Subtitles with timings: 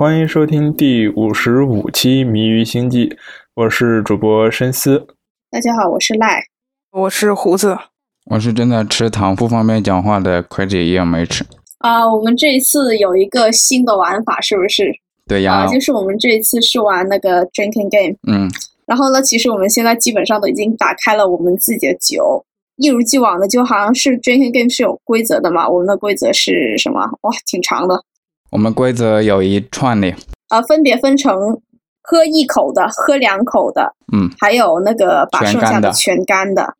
[0.00, 3.06] 欢迎收听第五十五期《谜语星际》，
[3.54, 5.06] 我是主播深思。
[5.50, 6.42] 大家好，我是赖，
[6.90, 7.76] 我是胡子，
[8.30, 11.44] 我是正在吃糖不方便讲话的 Crazy 也没吃。
[11.80, 14.90] 啊、我们这一次有一个新的玩法，是不是？
[15.28, 18.50] 对呀，啊，就是我们这一次是玩那个 drinking game，嗯，
[18.86, 22.42] 然后呢，其实我们现在基本上都已经打开了我们自己的酒，
[22.76, 25.68] 一如既往的，就好像是 drinking game 是有规则的嘛。
[25.68, 27.00] 我们的规则是什么？
[27.20, 28.02] 哇，挺长的。
[28.50, 30.12] 我们规则有一串的，
[30.48, 31.60] 呃，分别分成
[32.02, 36.74] 喝一口的、喝两口的，嗯，还有那个把剩下全干的全干的。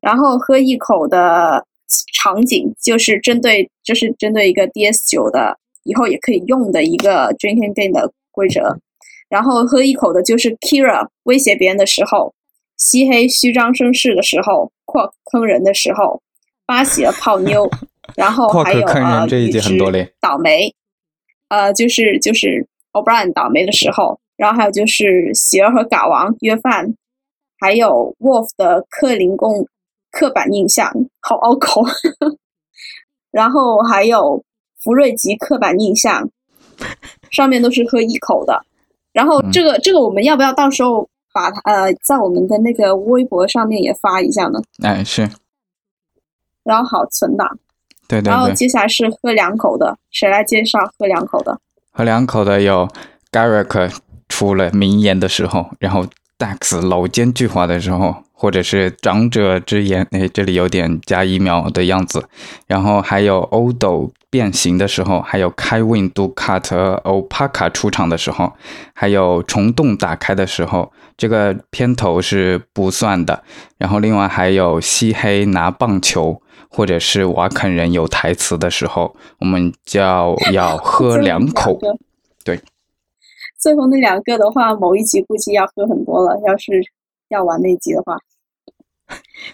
[0.00, 1.64] 然后喝一口的
[2.14, 8.76] 场景就是针对，就是针对一个 DS 九的以后也可以用的一个 drinking game 的规则。
[9.28, 12.32] 然后喝一口的就是 Kira 威胁别人的时候，
[12.76, 16.20] 漆黑虚张声势的时候，Quark 坑人的时候，
[16.64, 17.68] 巴喜尔泡妞，
[18.14, 20.74] 然后还有呃，这一集很多嘞倒霉，
[21.48, 26.94] 呃，就是就是 O'Brien 倒霉的时候，然后还有就是喜儿和嘎王约饭，
[27.58, 29.66] 还有 Wolf 的克林贡
[30.10, 31.84] 刻板印象，好拗口，
[33.30, 34.42] 然后还有
[34.82, 36.28] 福瑞吉刻板印象，
[37.30, 38.64] 上面都是喝一口的。
[39.12, 44.60] 然后嗯这个、这个我们要不要到时候把它呃在我们的那个微博上面也发一下呢？
[44.82, 45.28] 哎，是
[46.62, 47.58] 然后好存档。
[48.08, 51.58] 对对对，然后接下来是喝两口的，谁来介绍喝两口的？
[51.92, 52.88] 喝两口的有
[53.32, 53.92] Garrick
[54.28, 56.06] 出了名言的时候，然后
[56.38, 62.28] Dax 老奸巨猾的时候，或者是长者之言，哎，这里有点加一秒的样子，
[62.66, 68.52] 然后还有欧斗变形的时候，还有开 Win 杜卡特欧帕卡出场的时候，
[68.92, 73.42] 还有虫洞打开的时候，这个片头是不算的。
[73.78, 80.36] 然后另外还有漆黑拿棒球，或者是瓦肯人有台词的时候，我们就要
[80.76, 81.78] 喝两口。
[82.44, 82.60] 对，
[83.58, 86.38] 最后那两个的话，某一集估计要喝很多了。
[86.46, 86.82] 要是
[87.28, 88.18] 要玩那集的话，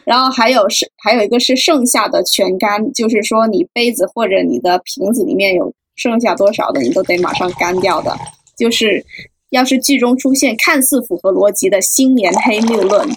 [0.04, 8.14] 然后还有是还有一个是剩下的全干，就是说你杯子或者你的瓶子里面有剩下多少的，你都得马上干掉的。
[8.56, 9.04] 就是
[9.50, 13.08] 要是剧中出现看似符合逻辑的新年黑谬论，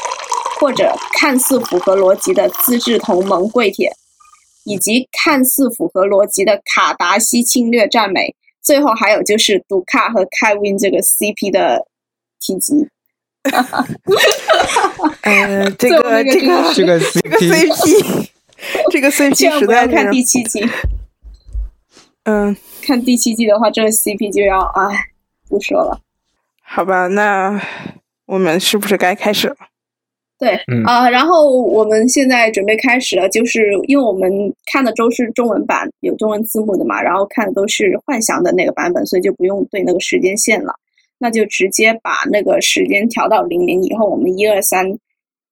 [0.60, 3.92] 或者看似符合逻辑的资治同盟跪舔，
[4.64, 8.34] 以及看似符合逻辑的卡达西侵略赞美，
[8.66, 11.86] 最后还有就是杜卡和凯文这个 CP 的
[12.40, 12.90] 提及。
[15.22, 18.28] 呃，这个个这个这个 这个 CP
[18.90, 20.68] 这个 CP 实在不要看第，七集，
[22.24, 25.10] 嗯，看第七季的话，这个 CP 就要哎，
[25.48, 26.02] 不说了。
[26.64, 27.62] 好吧，那
[28.26, 29.56] 我们是不是该开始了？
[30.38, 34.30] 对，嗯啊、然后我们现在准备开始了，就是因为我们
[34.72, 40.74] 看的都是中文版，有中文字幕的嘛，然后看的都是幻想的那个版本，所以就不用对那个时间线了，
[41.18, 44.86] 那就直接把那个时间调到零零以后，我们一二三，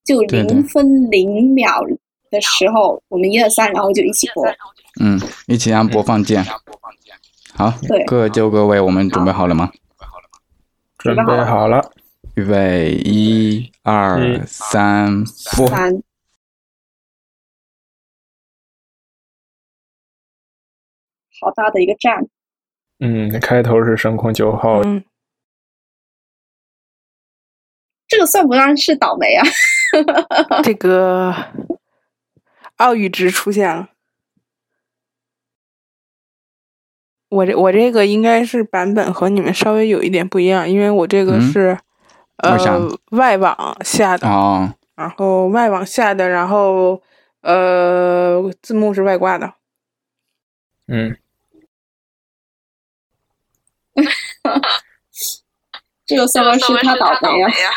[0.04, 1.82] 就零分零秒
[2.30, 4.46] 的时候，我们一二三，然后就一起播。
[5.00, 6.44] 嗯，一起按播放键。
[7.56, 9.72] 好对，各就各位，我们准备好了吗？
[10.98, 11.82] 准备好了，
[12.36, 15.24] 预备，一、二、一三，
[15.56, 15.68] 播。
[21.40, 22.28] 好大的一个站，
[23.00, 25.04] 嗯，开头是升空九号，嗯，
[28.08, 29.46] 这个算不算是倒霉啊？
[30.64, 31.36] 这个
[32.78, 33.90] 奥宇值出现了。
[37.30, 41.78] 我这我这个应该是版本和你们稍微有一点不一样，因为我这个嗯是、
[42.38, 47.02] 呃外网下的，哦，然后外网下的，然后
[47.42, 49.54] 呃字幕是外挂的。
[50.88, 51.18] 嗯，
[56.06, 57.72] 这个算不算是他倒霉啊？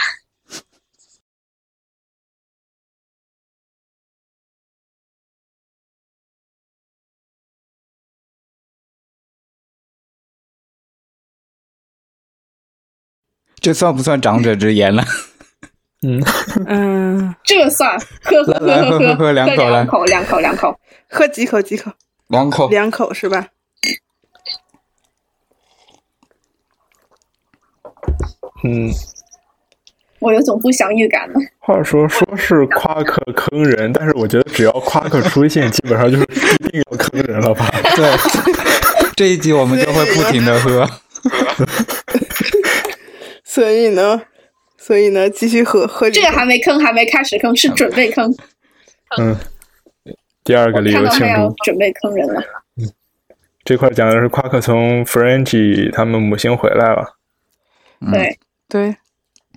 [13.66, 15.03] 这算不算长者之言了？
[16.07, 16.22] 嗯，
[16.68, 20.78] 嗯，这算，喝喝喝喝喝喝两口来两口两口两口。
[21.10, 21.91] 喝几口几口，
[22.28, 22.68] 两口。
[22.68, 23.48] 两口是吧？
[28.63, 28.89] 嗯，
[30.21, 31.41] 我有种不祥预感呢。
[31.59, 37.69] 话说说是夸克坑人，但是我觉得只要夸克出现，基本上就是一定要坑人了吧？
[37.97, 38.16] 对，
[39.16, 40.89] 这一集我们就会不停的喝。
[43.57, 44.21] 所以呢，
[44.77, 48.31] 所以呢，继续喝喝这个还没坑，还没开始坑，是准备坑。
[49.17, 49.35] 嗯，
[50.45, 52.43] 第二个理由庆祝，准备坑人了。
[52.77, 52.93] 嗯。
[53.65, 57.17] 这块讲的是夸克从 French 他们母星回来了。
[58.01, 58.13] 嗯。
[58.13, 58.39] 对，
[58.69, 58.83] 对，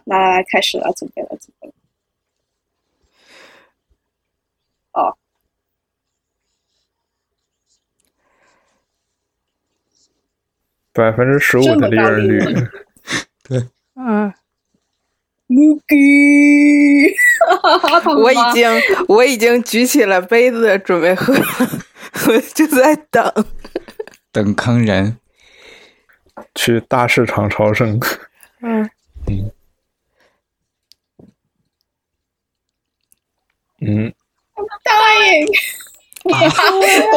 [0.06, 1.74] 来来来，开始了，准备了，准备了。
[4.94, 5.18] 哦，
[10.94, 12.40] 百分之十五的利润率，
[14.01, 14.34] 嗯，
[18.22, 18.69] 我已经
[19.10, 21.34] 我已经举起了杯子准备喝，
[22.28, 23.31] 我就在等。
[24.31, 25.18] 等坑人。
[26.56, 28.00] 去大市场朝圣。
[28.62, 28.90] 嗯，
[29.28, 29.51] 嗯
[33.81, 34.13] 嗯，
[34.84, 34.94] 答
[35.25, 35.48] 应。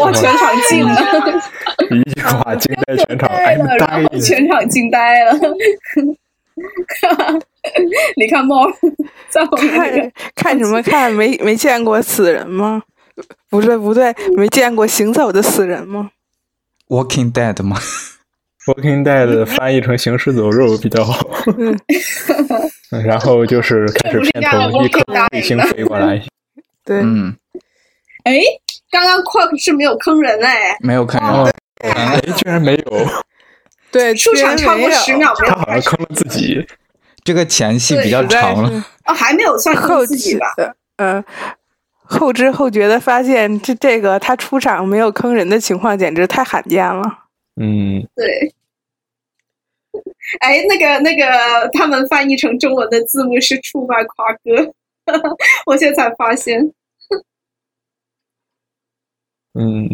[0.01, 0.95] 我全场静了，
[1.91, 3.29] 一句话惊呆全场。
[3.29, 5.39] 哎答应全场惊呆了。
[8.17, 8.67] 你看猫
[9.31, 11.13] 在后面那个看看什么看？
[11.13, 12.83] 没没见过死人吗？
[13.51, 16.11] 不对不对，没见过行走的死人吗
[16.89, 17.79] ？Walking Dead 吗
[18.67, 21.29] ？Walking Dead 翻译成行尸走肉比较好。
[23.05, 26.23] 然后就是开始片头，一颗彗星飞过来。
[26.85, 27.35] 对，嗯，
[28.25, 28.35] 哎，
[28.91, 31.45] 刚刚 Quark 是没有坑人哎，没有坑哦
[31.83, 31.93] 人。
[31.95, 33.07] 哎，居然没有，
[33.93, 36.67] 对，出场超过十秒没他好像坑了自己。
[37.23, 38.85] 这个前戏比较长了。
[39.05, 40.47] 哦，还没有算后坑自己吧？
[40.97, 41.25] 嗯，呃，
[42.03, 47.03] 后知后觉的发现，这这个他出场没有坑人的情况简直太罕见了。
[47.61, 48.53] 嗯，对。
[50.41, 54.73] 哎，那个那个，他们翻译成中文的字幕是出卖夸哥，
[55.67, 56.73] 我现在才发现。
[59.55, 59.87] 嗯，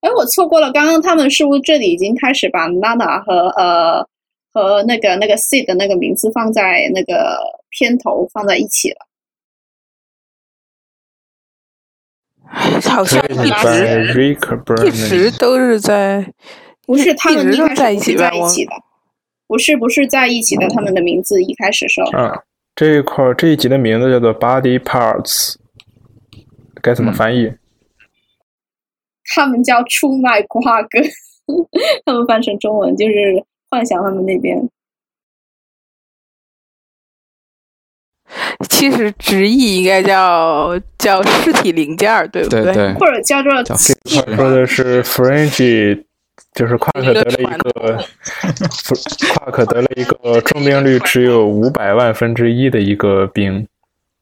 [0.00, 4.06] 哎，我错过了，刚刚他们是不是这里已经开始把 Nana 和呃
[4.52, 7.38] 和那个那个 Sid 的那个名字放在那个
[7.70, 8.96] 片头放在一起了？
[12.88, 14.34] 好像一直
[14.86, 16.32] 一直都是在，
[16.86, 18.72] 不是，他们一开始在一起在一起的，
[19.46, 22.10] 不是不是在一起的，他们的名字一开始时候。
[22.12, 22.42] 啊，
[22.74, 25.56] 这一块这一集的名字叫做 Body Parts，
[26.80, 27.52] 该怎么翻译？
[29.34, 30.98] 他们叫出卖瓜哥，
[32.04, 34.68] 他们翻成中文就是幻想他们那边。
[38.68, 42.62] 其实直译应该叫叫尸体零件儿，对不对？
[42.74, 43.52] 对，或者叫做
[44.36, 46.04] 说的是 French，
[46.52, 48.04] 就是夸克得了一个，
[49.34, 53.66] 夸克得了一个重病率只有五百万分之一的一个病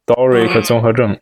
[0.06, 1.18] ，Doric 综合症，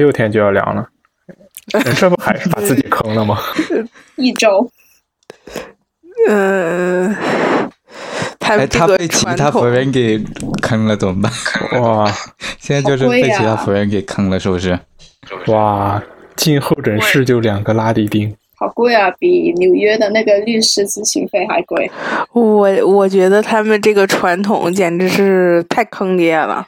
[0.00, 0.88] 六天就要凉了，
[1.94, 3.38] 这不还是把自己坑了吗？
[4.16, 4.66] 一周，
[6.26, 7.14] 嗯，
[8.38, 10.18] 他哎，们他被其他传统 friend 给
[10.62, 11.30] 坑了，怎么办？
[11.82, 12.10] 哇
[12.58, 14.78] 现在就是被其他呀 friend 给坑了，是不是？
[15.48, 16.02] 哇，
[16.34, 21.90] 进候诊室就两个拉力钉，好贵啊，比纽约的那个律师咨询费还贵。
[22.32, 26.66] 我我觉得他们这个传统简直是太坑爹了。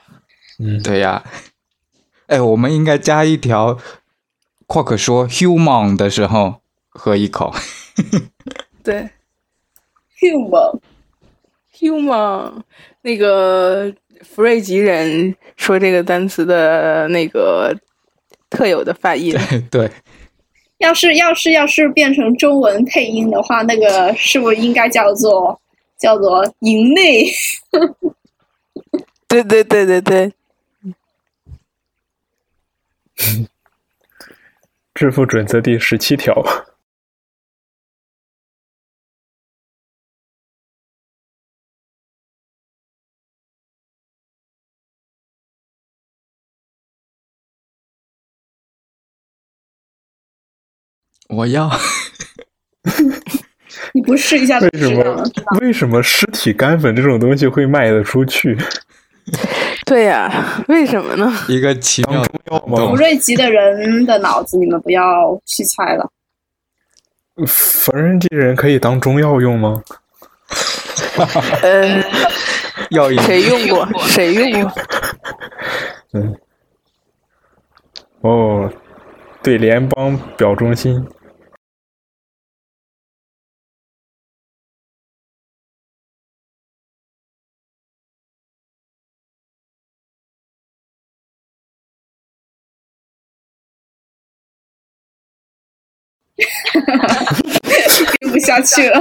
[0.62, 1.23] 嗯，对呀。
[2.33, 3.77] 哎，我们应该加一条，
[4.67, 7.53] 夸克说 human 的时候喝一口。
[8.83, 9.11] 对
[10.19, 12.62] Human，，human
[13.03, 17.77] 那个弗瑞吉人说这个单词的那个
[18.49, 19.37] 特有的发音，
[19.71, 19.91] 对，
[20.79, 25.61] 要是要是要是变成中文配音的话，那个是不是应该叫做
[25.99, 27.31] 叫做营内？
[29.29, 30.33] 对对对对对，
[34.95, 36.35] 致富准则第十七条。
[51.29, 51.71] 我要
[53.95, 55.25] 你不试一下为什么。
[55.61, 58.57] 为什么尸体干粉这种东西会卖得出去？
[59.93, 61.31] 对呀、为什么呢？
[61.49, 62.97] 一个奇妙的要福？
[62.97, 66.11] 瑞吉的人的脑子，你们不要去猜了。
[67.47, 69.83] 缝纫机人可以当中药用吗？
[71.61, 72.03] 呃，
[72.89, 73.87] 药引谁用过？
[74.07, 74.73] 谁用过？
[76.15, 76.37] 嗯。
[78.23, 78.73] 哦，
[79.43, 81.07] 对联邦表忠心。
[98.53, 99.01] 下去了。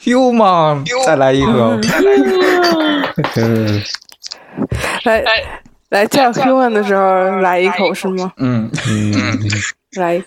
[0.00, 1.80] human，再来一个。
[3.36, 3.82] 嗯，
[5.04, 5.24] 来。
[5.90, 8.30] 来叫 human 的时候来一口是吗？
[8.36, 9.38] 嗯，嗯，
[9.92, 10.22] 来，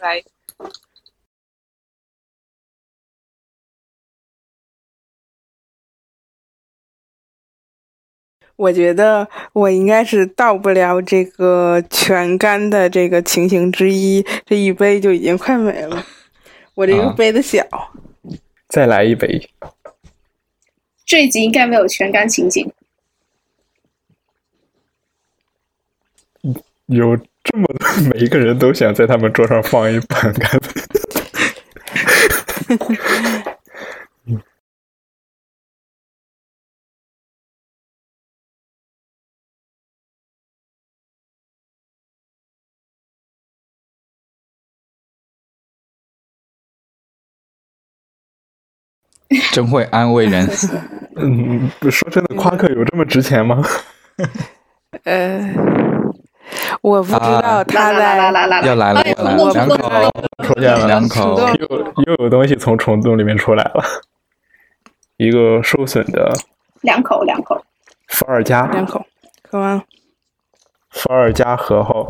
[8.61, 16.05] 我觉得我应该是到不了这个全干的这个情形之一，这一杯就已经快没了。
[16.75, 17.65] 我这个啊杯子小，
[18.69, 19.49] 再来一杯。
[21.03, 22.71] 这一集应该没有全干情景。
[26.85, 30.83] 有这么多， 每一个人都想在他们桌上放一盘干粉。
[49.51, 50.47] 真会安慰人。
[51.15, 53.63] 嗯，说真的，夸克有这么值钱吗？
[55.05, 55.53] 呃，
[56.81, 60.11] 我不知道啊他在来来来来来要来了，哎要来了，两口，
[60.43, 61.67] 出现了，两口又
[62.05, 63.83] 又有东西从虫洞里面出来了，
[65.17, 66.31] 一个受损的
[66.81, 67.59] 两口两口，
[68.07, 69.05] 伏尔加，两口，
[69.49, 69.83] 喝完了。
[70.89, 72.09] 伏尔加和后。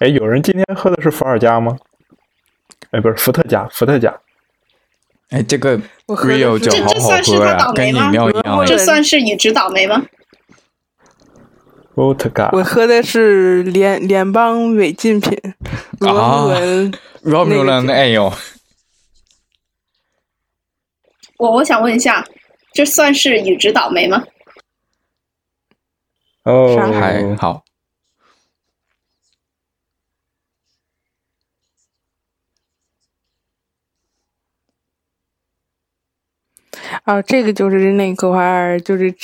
[0.00, 1.76] 哎，有人今天喝的是伏尔加吗？
[2.90, 4.12] 哎，不是伏特加，伏特加。
[5.30, 8.78] 哎，这个 Rio 是酒好好这这算是喝呀他倒，霉吗跟饮料一样这。
[8.78, 10.06] 算是宇智倒霉吗
[11.96, 15.36] ？Vodka，我喝的是联联邦违禁品，
[15.98, 16.92] 罗啊姆伦。
[17.24, 18.32] Romulan 那个 Ale，
[21.38, 22.24] 我我想问一下，
[22.72, 24.22] 这算是宇智倒霉吗？
[26.44, 27.64] 哦，还好。
[37.06, 39.14] 啊，这个就是那个花儿，就是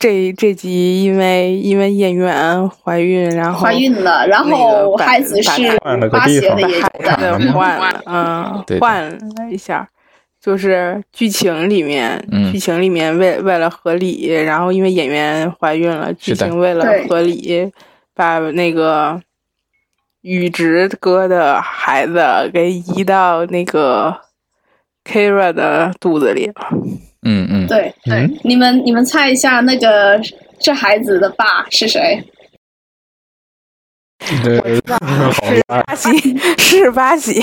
[0.00, 7.38] 这这集因为因为演员怀孕，然后怀孕了，然后个把孩子是换了个巴地方西的也有把孩的。
[7.38, 9.18] 子换了，嗯换了
[9.50, 9.88] 一下。
[10.40, 17.70] 就是剧情里面，嗯剧情里面为为了合理，然后因为演员怀孕了，剧情为了合理，
[18.14, 19.20] 把那个
[20.22, 24.18] 宇植哥的孩子给移到那个
[25.04, 26.54] Kira 的肚子里了。
[27.22, 30.20] 嗯嗯，对，嗯，你们你们猜一下，那个
[30.58, 32.22] 这孩子的爸是谁？
[34.22, 34.98] 是吧，
[35.66, 37.40] 巴西， 是巴西，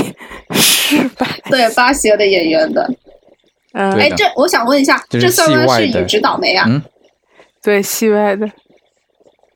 [0.54, 1.42] 是巴西。
[1.50, 2.90] 对，巴西的演员的。
[3.74, 6.66] 嗯，哎，这我想问一下，这算不戏外的算是宇智倒霉啊？
[6.68, 6.82] 嗯
[7.62, 8.50] 对，戏外的。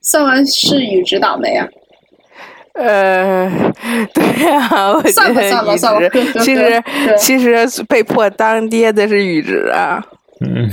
[0.02, 1.68] 算不算是宇智倒霉啊？
[2.74, 3.50] 呃，
[4.14, 5.42] 对呀、我觉算吧
[5.78, 6.10] 算吧得
[6.44, 6.84] 其实
[7.18, 10.04] 其实被迫当爹的是宇植啊。
[10.40, 10.70] 嗯，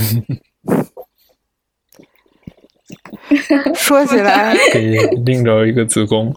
[3.74, 6.34] 说起来，给另找一个子宫。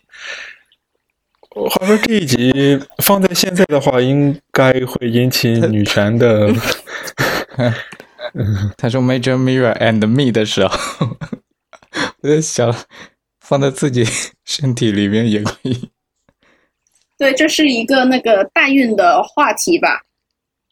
[1.53, 6.49] 话说这一集放在现在的话，应该会引起女权的。
[8.77, 10.77] 他说 Major Mirror and Me 的时候，
[12.21, 12.73] 我在想，
[13.51, 14.05] 放在自己
[14.45, 15.89] 身体里面也可以。
[17.17, 20.01] 对，这是一个那个代孕的话题吧。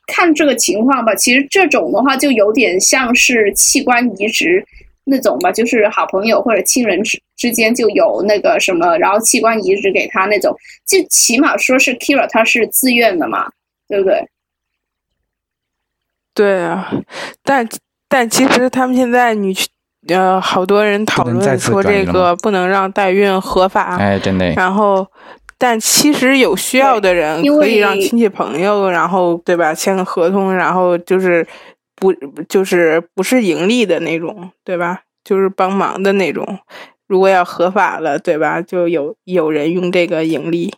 [0.07, 4.65] 看这个情况吧，其实这种的话就有点像是器官移植
[5.03, 10.55] 那种吧，就是好朋友或者亲人之之间就有那个什么，然后器官移植给他那种，
[10.88, 13.51] 就起码说是 Kira 他是自愿的嘛，
[13.89, 14.25] 对不对？
[16.33, 16.89] 对啊，
[17.43, 17.67] 但
[18.07, 19.67] 但其实他们现在女权
[20.07, 24.49] 呃，好多人讨论说这个不能让代孕合法，哎，真的。
[24.53, 25.05] 然后，
[25.57, 31.45] 但其实有需要的人可以让亲戚朋友，然后对吧，签个合同，然后就是
[31.95, 32.13] 不
[32.47, 35.01] 就是不是盈利的那种，对吧？
[35.23, 36.59] 就是帮忙的那种。
[37.07, 38.61] 如果要合法了，对吧？
[38.61, 40.73] 就有有人用这个盈利。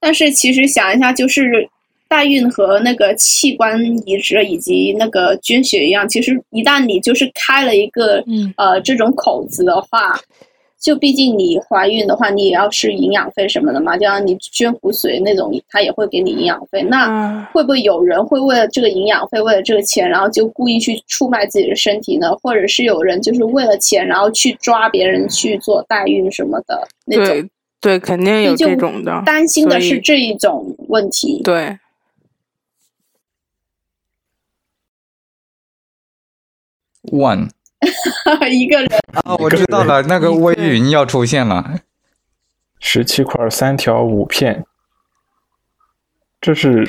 [0.00, 1.68] 但是其实想一下，就是
[2.14, 10.16] 代孕和那个器官移植以及那个捐血一样，其实一旦你就是开了一个嗯呃这种口子的话，
[10.80, 16.82] 就毕竟你怀孕的话，你也要是营养费什么的嘛，就像你捐骨髓那种，他也会给你营养费。
[16.82, 22.32] 那啊，会不会有人会为了这个营养费，为了这个钱，然后就故意去出卖自己的身体呢？
[22.40, 27.26] 或者是有人就是为了钱，然后去抓别人去做代孕什么的那种？
[27.26, 27.44] 对
[27.80, 29.20] 对，肯定有就这种的。
[29.26, 31.42] 担心的是这一种问题。
[31.42, 31.76] 对，
[37.12, 37.48] 万
[38.50, 38.88] 一个人
[39.24, 41.78] 啊，我知道了，那个微云要出现了。
[42.80, 44.64] 十七块三条五片，
[46.40, 46.86] 这是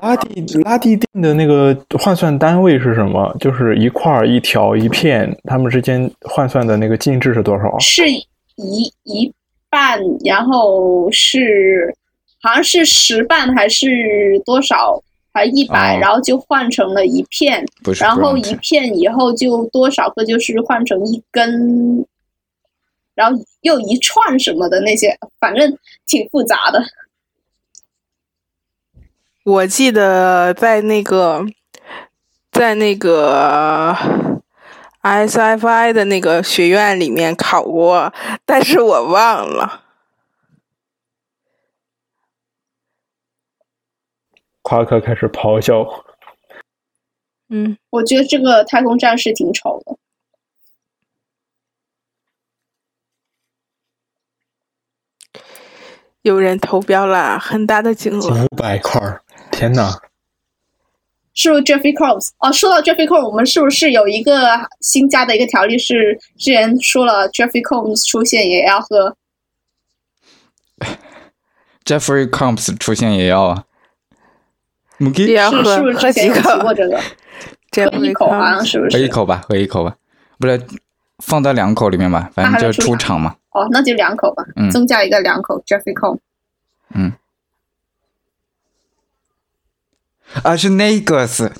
[0.00, 3.36] 拉蒂拉蒂定的那个换算单位是什么？
[3.38, 7.68] 就是一块儿一条一片，它们之间换算的那个进制是多少？
[7.70, 9.32] 啊是一一
[9.70, 11.94] 半，然后是
[12.42, 15.00] 好像是十半还是多少，
[15.36, 22.06] 还一百、哦然后就换成了一片，不是然后一片以后就多少个就是换成一根，
[23.14, 25.76] 然后又一串什么的那些，反正
[26.06, 26.82] 挺复杂的。
[29.44, 31.44] 我记得在那个
[32.50, 33.94] 在那个
[35.02, 38.10] SFI 的那个学院里面考过，
[38.46, 39.82] 但是我忘了。
[44.66, 45.86] 夸克开始咆哮。
[47.50, 49.96] 嗯，我觉得这个太空战士挺丑的。
[56.22, 58.44] 有人投标了很大的金额。
[58.50, 59.96] 五百块儿，天哪！
[61.32, 62.30] 是不是 Jeffrey Combs？
[62.38, 69.16] 哦，说到 Jeffrey Combs，我们是不是有一个新加的一个条例是之前说了 Jeffrey Combs 出现也要喝？
[71.86, 73.62] Jeffrey Combs 出现也要啊。
[74.98, 76.72] 母也鸡是要喝是不是喝几口？
[76.74, 77.00] 这个？
[77.70, 78.96] 这喝一口好像是不是？
[78.96, 79.96] 喝一口吧，喝一口吧，
[80.38, 80.60] 不是
[81.18, 83.36] 放到两口里面吧，反正就出场嘛。
[83.50, 86.18] 哦，那就两口吧，嗯增加一个两口 Jeffrey Combs。
[86.94, 87.12] 嗯，
[90.42, 91.52] 啊，是那个是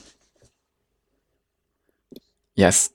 [2.55, 2.87] ，yes，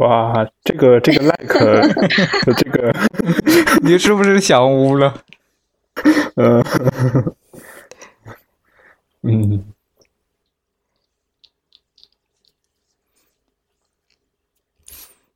[0.00, 0.32] 哇，
[0.64, 1.60] 这个 这个 like
[2.56, 2.90] 这个，
[3.84, 5.22] 你是不是想污了？
[6.36, 6.64] 呃，
[9.22, 9.64] 嗯，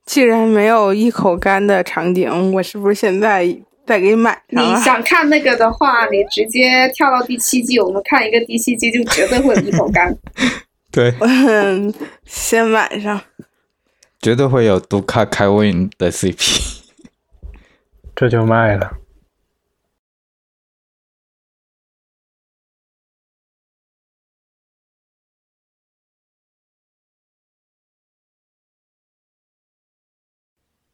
[0.07, 3.47] 既然没有一口干的场景，我是不是现在
[3.85, 4.81] 再给买你上啊？
[4.81, 10.17] 想看那个的话，你直接跳到第七季，我们看一个第七季就绝对会有一口干。
[10.91, 11.93] 对，嗯，
[12.25, 13.21] 先买上。
[14.25, 16.81] 绝对会有杜卡凯文的 CP。
[18.17, 18.97] 这就卖了。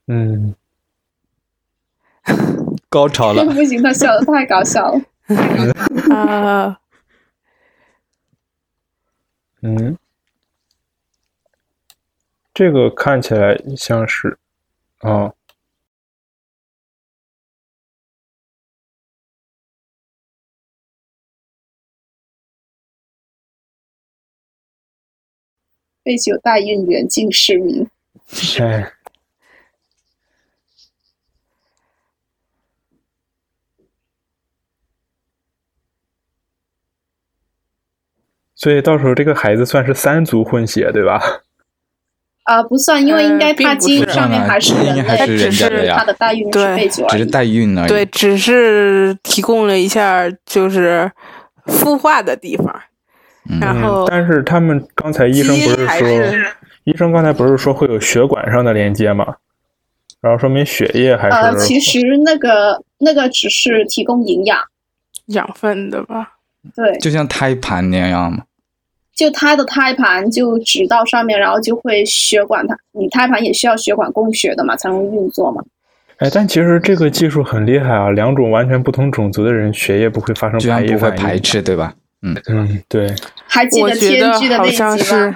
[0.08, 0.56] 嗯，
[2.88, 5.00] 高潮了， 不行，他笑的太搞笑了。
[6.12, 6.80] 啊，
[9.62, 9.96] 嗯，
[12.60, 14.38] 这个看起来像是，
[14.98, 15.32] 啊，
[26.02, 27.88] 被九大运远近驰名，
[28.60, 28.92] 哎，
[38.54, 41.42] 所以到时候这个孩子算是三族混血，对吧？
[42.50, 47.06] 啊，不算，因为应该他基因是上面还是人类，基因还是人家的呀他的代孕是对被九。
[47.06, 47.88] 只是代孕而已。
[47.88, 51.08] 对，只是提供了一下就是
[51.66, 52.66] 孵化的地方，
[53.48, 56.44] 嗯然后嗯，但是他们刚才医生不是说，是
[56.82, 59.36] 医生刚才不是说会有血管上的连接吗？
[60.20, 64.58] 然后说明血液还呃，是其实那个那个只是提供营养，
[65.26, 66.32] 养分的吧？
[66.74, 68.42] 对，就像胎盘那样嘛。
[69.20, 75.62] 就它的胎盘就直到上面，然后就会血管它，你胎盘也需要血管供血的嘛，才能运作嘛。
[76.16, 81.92] 哎，但其实这个技术很厉害啊，两种完全不同种族的人血液不会发生居然不会排异反应排斥，对吧？
[82.22, 82.34] 嗯，
[82.88, 83.14] 对，
[83.46, 85.34] 还记得我觉得天剧的那好一集像是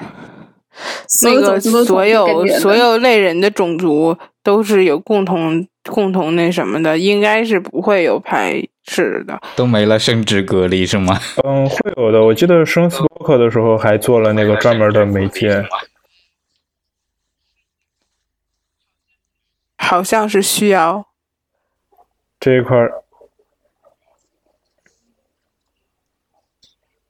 [1.23, 11.19] 那个所有所有类人的种族都是有共同共同那什么的，应该是不会有排是的，都没了生殖隔离是吗？
[11.43, 12.23] 嗯，会有的。
[12.23, 15.65] 我记得生死播客的时候还做了那个专门的媒介，
[19.79, 21.07] 好像是需要。
[22.39, 23.03] 这一块儿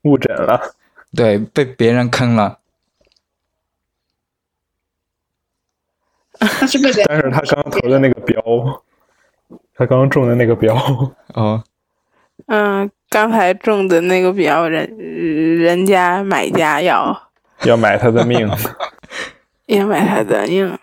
[0.02, 0.76] 误诊了。
[1.14, 2.60] 对，被别人坑了。
[6.38, 8.40] 他 是被别人但是他刚刚投的那个标，
[9.74, 10.74] 他刚刚中的那个标，
[11.34, 11.64] 啊，
[12.46, 17.30] 嗯，刚才中的那个表人人家买家要
[17.64, 18.48] 要买他的命。
[19.66, 20.78] 要买他的命。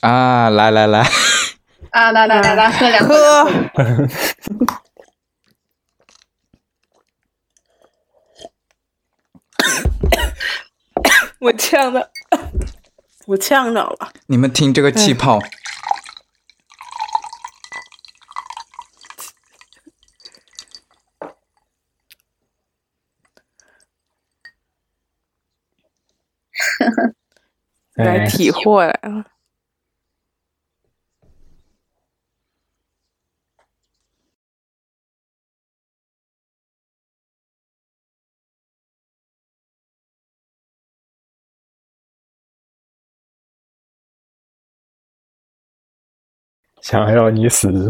[0.00, 1.04] 啊，来来来，
[1.92, 3.14] 啊，来来来来，喝两口。
[3.14, 4.08] 喝，
[11.40, 12.10] 我呛的，
[13.26, 14.10] 我呛着了。
[14.26, 15.38] 你们听这个气泡，
[27.96, 29.31] 来哎，提货来了。
[46.82, 47.88] 想要你死。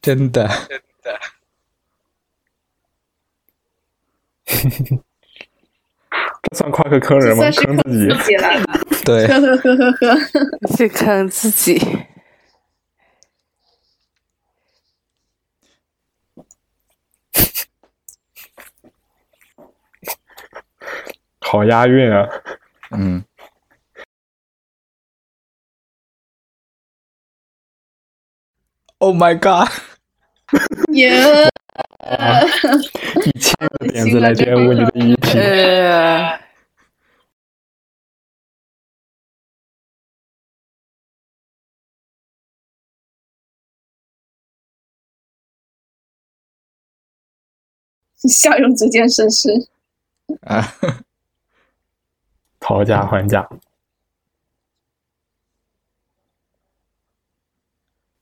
[0.00, 0.48] 真的，
[6.42, 7.50] 这算夸克坑人吗？
[7.50, 8.14] 坑自己。
[8.14, 8.48] 自己了，
[9.04, 10.18] 对，呵呵呵呵呵。
[10.76, 11.80] 是坑自己。
[21.52, 22.26] 好押韵啊！
[22.92, 23.22] 嗯
[28.96, 29.68] ，Oh my god！
[30.94, 31.10] 耶！
[33.26, 36.38] 一千个点子来玷污你的遗体，呃，
[48.28, 49.48] 笑容逐渐深失。
[50.42, 50.62] 啊，
[52.62, 53.48] 讨价还价，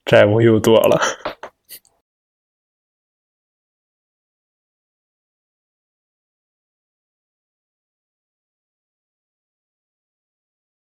[0.06, 0.98] 债务又多了。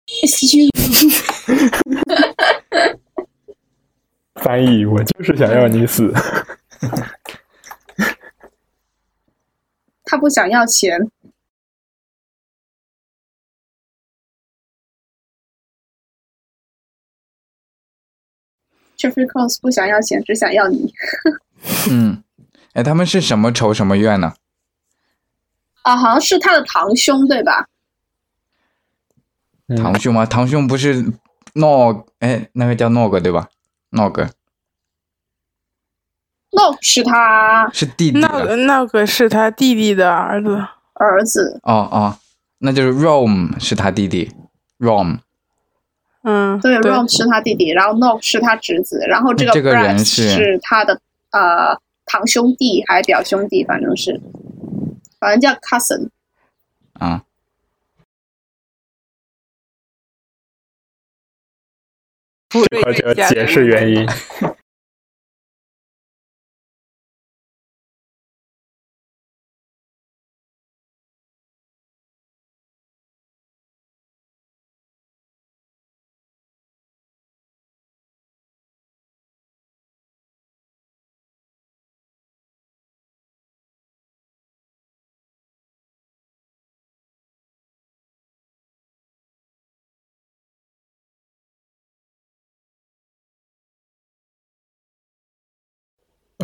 [4.35, 6.11] 翻译，我就是想要你死。
[10.05, 10.99] 他不想要钱，
[18.97, 20.93] Jeffrey Combs 不想要钱，只想要你
[21.91, 22.23] 嗯，
[22.73, 24.35] 哎，他们是什么仇什么怨呢？
[25.83, 25.97] 啊！
[25.97, 27.67] 好像是他的堂兄对吧？
[29.69, 30.25] 嗯堂兄吗？
[30.27, 31.05] 堂兄不是
[31.55, 33.49] 诺，哎，那个叫诺哥对吧？
[33.91, 34.31] 诺哥，
[36.51, 38.19] 诺是他是弟弟。
[38.19, 40.67] 那个那个是他弟弟的儿子。
[40.95, 41.61] 儿子。
[41.63, 42.19] 哦哦，
[42.59, 44.33] 那就是 Rome 是他弟弟
[44.79, 45.19] ，Rome
[46.29, 54.21] 嗯，对，Ron 是他弟弟，然后 No 是他侄子，然后这个这个人 Brett 是是他的呃堂兄弟还是表兄弟，反正是，
[55.21, 56.09] 反正叫 cousin。
[56.95, 57.23] 啊，
[62.51, 64.05] 福这块就要解释原因。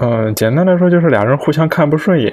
[0.00, 2.32] 嗯，简单来说就是俩人互相看不顺眼。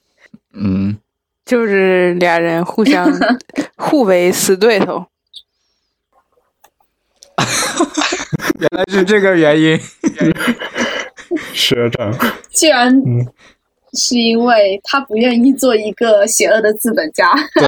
[0.54, 0.96] 嗯，
[1.44, 3.10] 就是俩人互相
[3.76, 5.06] 互为死对头。
[8.60, 9.80] 原来是这个原因。
[11.54, 12.12] 赊账，
[12.50, 13.26] 居然嗯
[13.92, 17.32] 是因为他不愿意做一个邪恶的资本家。
[17.54, 17.66] 对，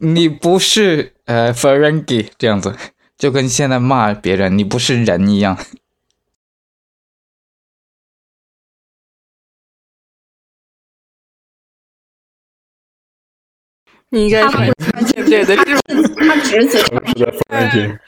[0.00, 2.74] 你不是呃 Ferengi 这样子，
[3.18, 5.56] 就跟现在骂别人你不是人一样。
[14.10, 16.02] 你应该穿穿舰队的制服，
[17.48, 18.00] 他。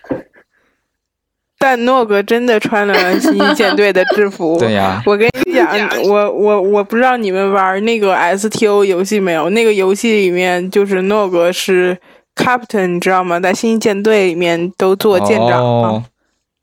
[1.61, 4.57] 但诺格真的穿了新一舰队的制服。
[4.63, 9.51] 对呀、我跟你讲，我我我不知道你们玩那个 STO 游戏没有？
[9.51, 11.99] 那个游戏里面就是诺格是
[12.37, 13.41] Captain，你知道吗？
[13.41, 15.59] 在新一舰队里面都做舰长了。
[15.59, 16.05] 哦，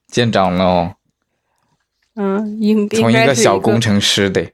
[0.07, 0.95] 舰长了哦，
[2.15, 4.47] 嗯，应应从该是个小工程师的。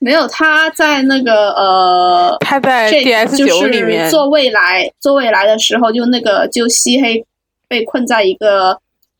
[0.00, 7.24] 没有他在那个呃，他在这 DS 就九里面是做未来做未来的时候，就那个就漆黑
[7.66, 8.78] 被困在一个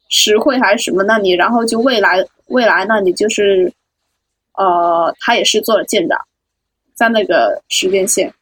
[0.09, 3.73] 石会还是什么那里，然后就未来未来那里就是
[4.55, 6.17] 呃，他也是做了舰长，
[6.95, 8.33] 在那个时间线。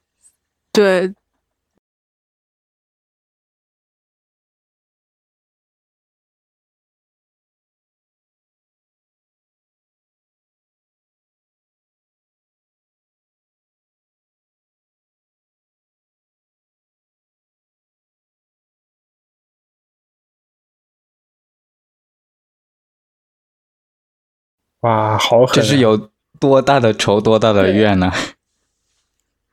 [0.72, 1.10] 对
[24.86, 25.52] 哇，好狠、啊！
[25.52, 28.12] 这是有多大的仇，多大的怨呢、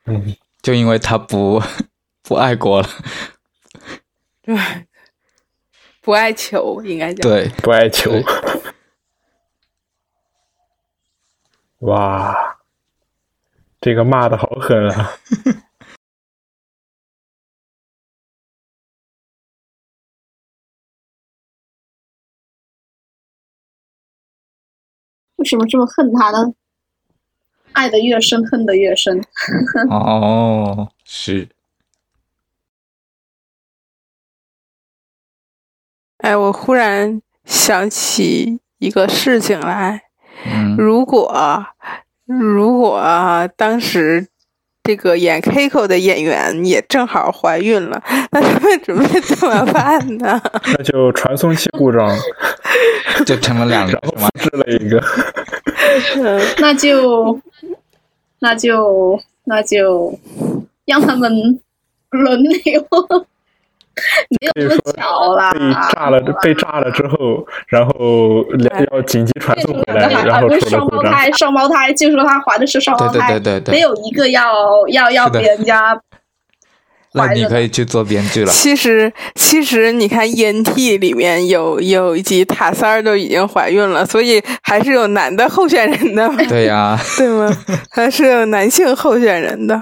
[0.06, 1.60] 嗯，就因为他不
[2.22, 2.89] 不爱国了，
[4.43, 4.56] 对，
[6.02, 7.22] 不爱球应该讲。
[7.28, 8.12] 对，不爱球。
[11.80, 12.58] 哇，
[13.82, 15.13] 这个骂的好狠啊！
[25.44, 26.54] 为什么这么恨他呢？
[27.74, 29.22] 爱的越深，恨的越深。
[29.92, 31.50] 哦，是，
[36.20, 40.04] 哎，我忽然想起一个事情来，
[40.46, 41.30] 嗯，如果
[42.26, 43.04] 如果
[43.58, 44.30] 当时
[44.84, 50.41] 这个演 Keiko 的演员也正好怀孕了，那他们准备怎么办呢？
[50.78, 52.10] 那就传送器故障，
[53.26, 54.30] 就成了两个是吗？
[54.39, 55.02] 制了一个。
[56.17, 57.39] 嗯那就
[58.39, 60.17] 那就那就
[60.86, 61.32] 让他们
[62.10, 62.86] 轮流，
[64.42, 65.52] 没有那么巧了。
[65.52, 68.44] 被炸了，被炸了之后，然后
[68.92, 71.04] 要紧急传送回来，然后出了故障。
[71.04, 74.52] 双胞胎，双胞胎就说他怀的是双胞对胎，对对对对，没有一个要
[74.88, 75.98] 要要别人家
[77.16, 78.52] 那你可以去做编剧了。
[78.52, 87.56] 其实，其实你看《ENT》里面有有一集塔三儿都已经怀孕了，所以还是有男的候选人的，对呀、 对吗？
[87.92, 89.80] 还是有男性候选人的。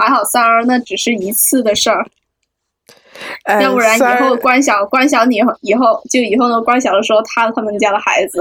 [0.00, 2.06] 还好三儿那只是一次的事儿，
[3.44, 8.40] 哎要不然以后关小关小你以后就以后呢，关小的时候他他们家的孩子，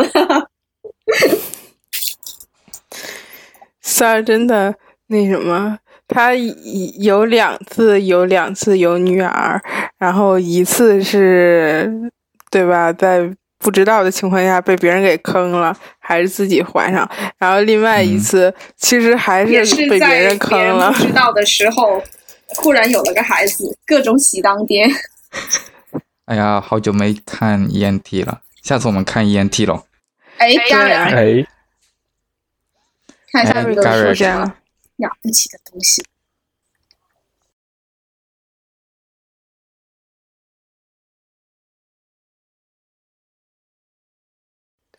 [3.82, 4.74] 三儿真的
[5.08, 9.62] 那什么，他有两次有两次有女儿，
[9.98, 12.12] 然后一次是，
[12.50, 12.94] 对吧？
[12.94, 21.04] 在不知道的情况下被别人给坑了，还是自己怀上，然后另外一嗯次、其实还是被别人坑了不。
[21.06, 22.02] 知道的时候，
[22.48, 24.88] 忽然有了个孩子，各种喜当爹。
[26.26, 29.84] 哎呀，好久没看 ENT 了，下次我们看 ENT 喽。
[30.38, 31.12] 哎，当然
[33.32, 34.46] 看一下这个盖瑞出现了，
[34.96, 36.04] 了不起的东西。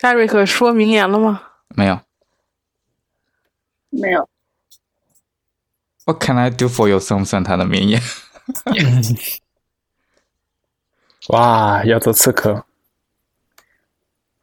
[0.01, 1.43] 盖瑞克说名言了吗？
[1.77, 2.01] 没有
[3.91, 4.29] 没有
[6.07, 6.99] ，，What can I do for you？
[6.99, 8.01] 算不算他的名言？
[11.29, 12.65] 哇，要做刺客，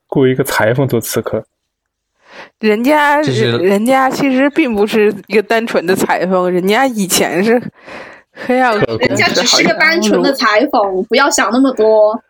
[0.08, 1.46] 雇一个裁缝做刺客。
[2.60, 7.60] 人家人家其实并不是一个单纯的裁缝，人家以前是
[8.32, 12.24] 黑曜人家只是个单纯的裁缝，不要想那么多。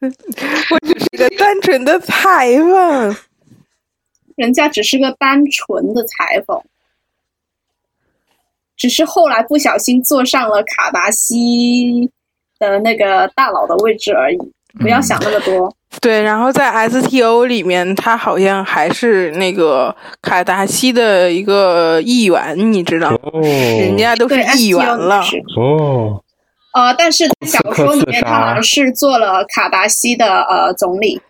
[0.00, 3.16] 我只是个单纯的裁缝。
[4.36, 6.60] 人家只是个单纯的裁缝，
[8.76, 12.10] 只是后来不小心坐上了卡达西
[12.58, 14.38] 的那个大佬的位置而已。
[14.78, 15.74] 不要想那么多。
[16.02, 23.18] 对，然后在 STO 里面，他好像还是那个卡达西的一个议员，你知道吗？
[23.22, 25.22] 哦，人家都是议员了。
[25.56, 26.22] 哦，
[26.76, 31.22] 呃，但是在小 说里面，他好像是做了卡达西的呃总理。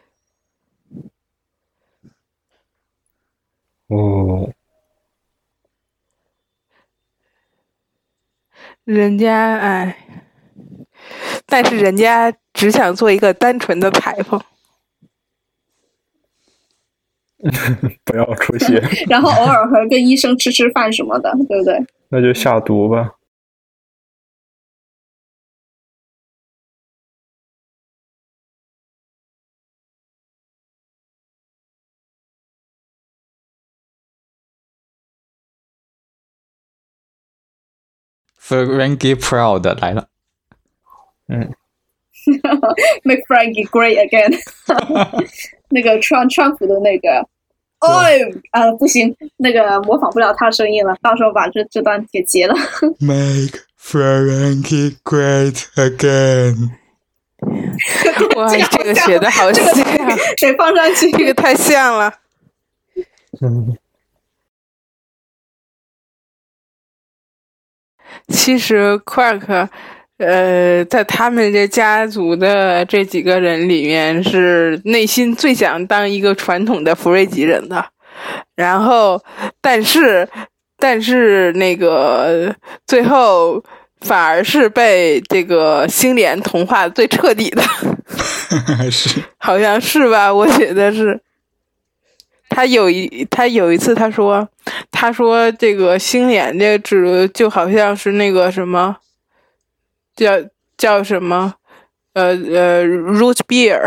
[3.86, 4.50] 哦，
[8.82, 9.96] 人家哎，
[11.46, 14.40] 但是人家只想做一个单纯的裁缝。
[18.04, 21.78] 不要出血， 然后偶尔和跟医生吃吃饭什么的，对不对？
[22.08, 23.15] 那就下毒吧。
[38.46, 40.06] Frankie Proud 来了，
[41.28, 41.52] 嗯，
[43.02, 44.38] Make Frankie Great Again，
[45.70, 47.26] 那个川川普的那个，
[47.80, 48.00] 哦，
[48.52, 52.54] 啊，不行，那个模仿不了他声音了，到时候把这这段给截了。
[53.00, 56.70] Make Frankie Great Again。
[58.36, 59.84] 哇，这个这个写的好这个像，
[60.40, 61.10] 得放上去。
[61.12, 62.12] 这个太像了。
[63.42, 63.76] 嗯，
[68.28, 69.68] 其实 Quark，
[70.18, 77.84] 呃，在他们这家族的这几个人里面，是内心最想当一个传统的福瑞吉人的。
[78.54, 79.22] 然后，
[79.60, 80.28] 但是，
[80.78, 82.54] 但是那个
[82.86, 83.62] 最后
[84.00, 87.62] 反而是被这个星联同化最彻底的，
[88.90, 90.32] 是好像是吧？
[90.32, 91.20] 我觉得是。
[92.56, 94.48] 他有一他有一次他说，
[94.90, 98.96] 他说这个星眼这个制度就好像是那个什么，
[100.16, 100.30] 叫
[100.78, 101.52] 叫什么，
[102.14, 103.86] 呃呃，root beer，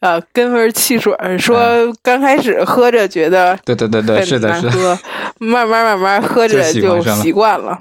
[0.00, 1.38] 呃，根味汽水儿。
[1.38, 1.60] 说
[2.02, 4.98] 刚开始喝着觉得对对对对，是的，是的。
[5.36, 7.78] 慢慢慢慢喝着就习惯了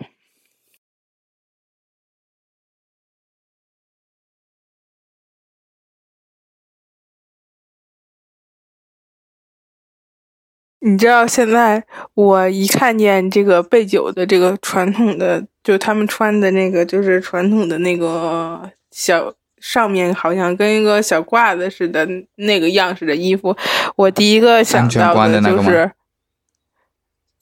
[10.84, 11.84] 你知道现在
[12.16, 23.56] 我一看见这个备酒的这个传统的，就他们穿的那个，就是传统的那个小上面好像跟一个小褂子似的那个样式的衣服，
[23.96, 25.92] 我第一个想到的就是，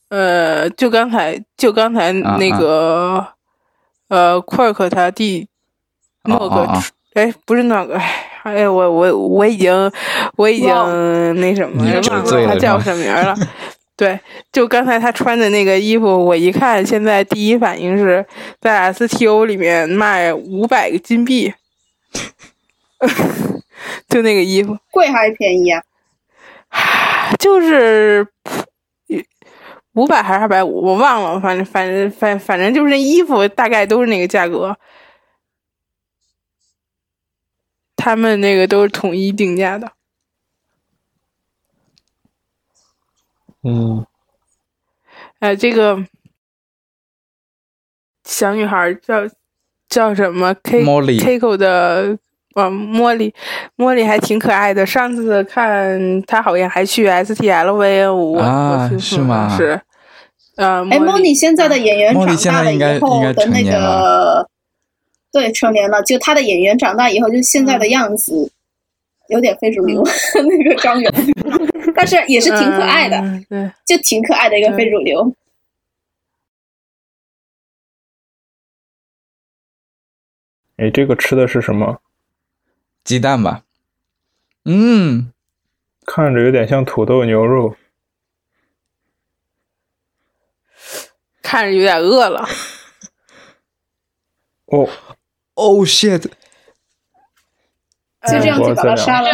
[0.09, 3.25] 呃，就刚才就刚才啊那个、
[4.09, 5.47] 呃，库尔克他弟
[6.23, 6.73] 那个，哦哦。
[6.73, 9.91] 哦哎，不是那个，哎，哎，我我我已经
[10.35, 10.67] 我已经
[11.41, 13.35] 那什么你了，忘了他叫什么名儿了。
[13.97, 14.17] 对，
[14.51, 18.25] 就刚才他穿的那个衣服，我一看，现在第一反应是
[18.61, 21.53] 在 STO 里面卖五百个金币，
[24.07, 25.83] 就那个衣服，贵还是便宜啊？
[27.39, 28.25] 就是
[29.95, 34.73] 五百还是二百五，我忘了，反正反正反反正就是那衣服大概都是那个价格，
[37.99, 39.91] 他们那个都是统一定价的。
[43.61, 44.05] 嗯，
[45.39, 46.05] 哎，这个
[48.23, 49.27] 小女孩叫
[49.89, 52.17] 叫什么？K Molly Keiko 的
[52.53, 53.33] 啊，茉莉，
[53.75, 54.85] 茉莉还挺可爱的。
[54.85, 59.81] 上次看她好像还去 STLV，我啊是吗是，
[60.55, 64.49] 呃，哎，茉莉莉现在的演员茉莉长大了现在应该以后应该的那成年个，
[65.31, 66.01] 对，成年了。
[66.03, 68.51] 就他的演员长大以后，就现在的样子，
[69.27, 70.03] 有点非主流，
[70.47, 71.11] 那个张远，
[71.95, 75.35] 但是也是挺可爱的，嗯对，就挺可爱的一个非主流。
[80.77, 82.01] 哎，这个吃的是什么？
[83.03, 83.63] 鸡蛋吧。
[84.65, 85.31] 嗯，
[86.05, 87.75] 看着有点像土豆牛肉。
[91.41, 92.47] 看着有点饿了。
[94.65, 94.87] 哦，
[95.59, 96.21] Oh shit！
[96.21, 96.29] 就
[98.39, 99.29] 这样就把他杀了。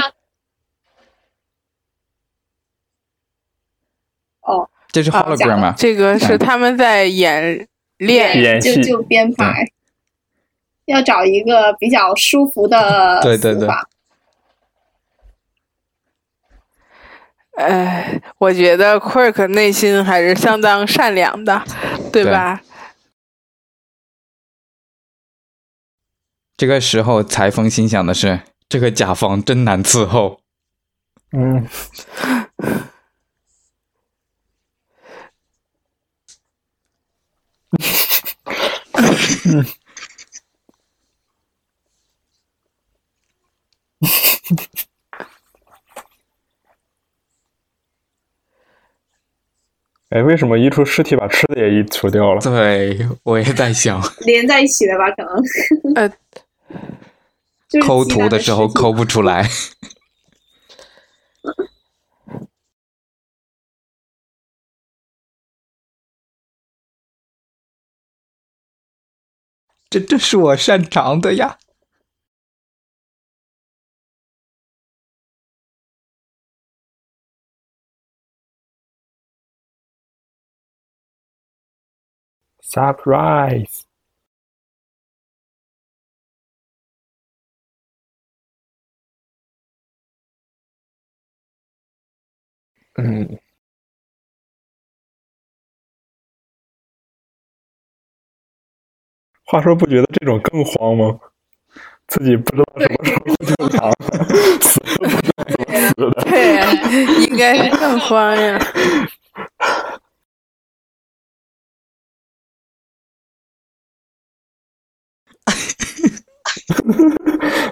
[4.42, 5.76] 哦，这是啊 hologram 吗？
[5.78, 9.68] 这个是他们在演练，就就编排，
[10.86, 13.62] 要找一个比较舒服的对对对。
[13.62, 13.88] 死法。
[17.58, 21.64] 呃，我觉得 Quirk 内心还是相当善良的，
[22.12, 22.34] 对对
[26.58, 28.40] 这个时候，裁缝心想的是：
[28.70, 30.40] 这个甲方真难伺候。
[31.32, 31.68] 嗯，
[50.10, 52.40] 哎，为什么一出尸体把吃的也移除掉了？
[52.42, 55.10] 对，我也在想， 连在一起的吧？
[55.12, 55.34] 可能。
[55.96, 56.20] 呃，就是
[57.82, 59.50] 抠图的时候抠不出来。
[69.90, 71.58] 这这是我擅长的呀。
[82.76, 83.85] Surprise！
[92.98, 93.38] 嗯，
[99.46, 101.20] 话说不觉得这种更慌吗？
[102.08, 103.92] 自己不知道什么时候会正常，
[104.62, 106.12] 死都不知道怎么死的。
[106.24, 108.60] 对，应该是更慌呀。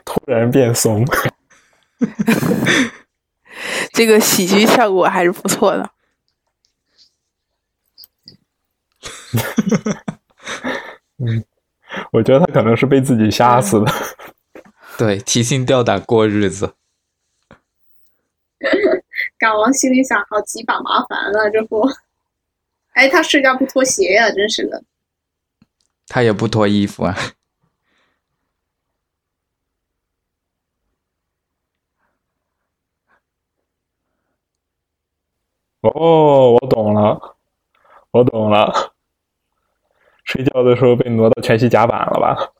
[0.05, 1.05] 突然变怂，
[3.93, 5.89] 这个喜剧效果还是不错的。
[11.19, 11.45] 嗯，
[12.11, 13.91] 我觉得他可能是被自己吓死的。
[14.97, 16.75] 对，提心吊胆过日子。
[19.37, 21.87] 港王心里想：好几把麻烦了，这不，
[22.93, 24.83] 哎，他睡觉不脱鞋呀、真是的。
[26.07, 27.15] 他也不脱衣服啊。
[35.83, 37.35] 哦，我懂了，
[38.11, 38.93] 我懂了。
[40.23, 42.53] 睡觉的时候被挪到全息甲板了吧？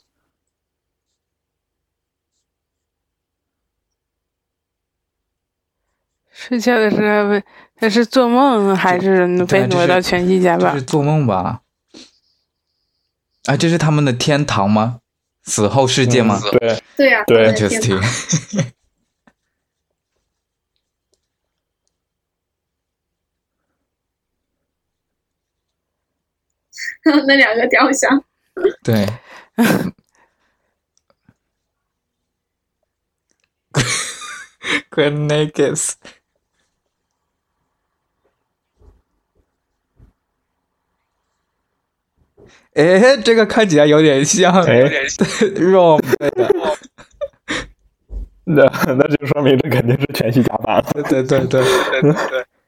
[6.29, 7.41] 睡觉的时候被
[7.79, 10.85] 那是做梦还是被挪到全息甲板这是？
[10.85, 11.61] 做梦吧？
[13.45, 14.99] 啊，这是他们的天堂吗？
[15.43, 18.73] 死后世界吗嗯对，对呀、天堂？Interesting。
[27.27, 28.23] 那两个雕像，
[28.83, 29.05] 对。
[34.89, 35.93] Queen Naked。
[42.75, 46.49] 哎，这个看起来有点像哎 Rom 对的，
[48.45, 50.85] 那那就说明这肯定是全息甲板了。
[50.93, 51.61] 对对对对
[52.01, 52.45] 对。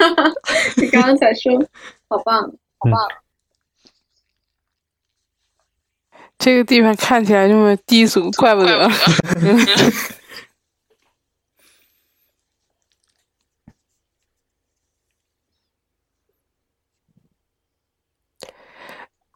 [0.76, 1.52] 你刚刚才说，
[2.08, 2.42] 好棒，
[2.78, 3.08] 好棒。
[6.38, 8.88] 这个地方看起来这么低俗，怪不得。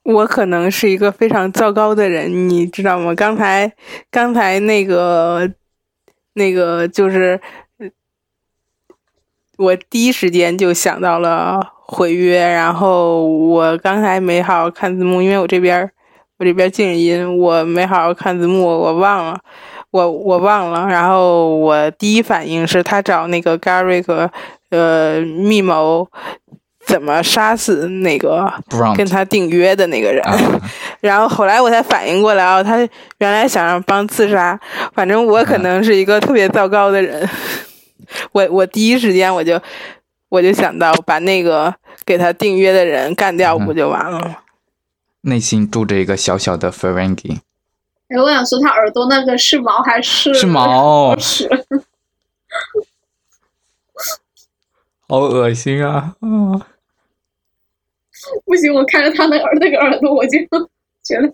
[0.02, 3.14] 我可能是一个非常糟糕的人，你知道吗？
[3.14, 3.72] 刚才
[4.10, 5.50] 刚才那个
[6.34, 7.40] 那个就是，
[9.56, 15.88] 我第一时间就想到了毁约，然后我刚才没好好看字幕，因为我这边
[16.38, 19.38] 我这边静音，我没好好看字幕，我忘了，
[19.90, 20.86] 我我忘了。
[20.88, 24.28] 然后我第一反应是他找那个 Garrick
[24.70, 26.08] 呃密谋
[26.84, 28.52] 怎么杀死那个
[28.96, 30.20] 跟他订约的那个人。
[30.24, 30.36] 啊，
[31.00, 32.76] 然后后来我才反应过来哦，他
[33.18, 34.58] 原来想让帮自杀。
[34.94, 37.28] 反正我可能是一个特别糟糕的人，
[38.32, 39.60] 我我第一时间我就
[40.28, 41.74] 我就想到把那个
[42.04, 44.36] 给他订约的人干掉，不就完了吗？
[45.22, 47.38] 内心住着一个小小的 Ferengi，
[48.08, 51.48] 哎，我想说，他耳朵那个是毛还是是毛，是
[55.08, 56.14] 好恶心啊！
[56.20, 56.60] 嗯，
[58.44, 60.38] 不行，我看着他那耳那个耳朵，我就
[61.02, 61.32] 觉得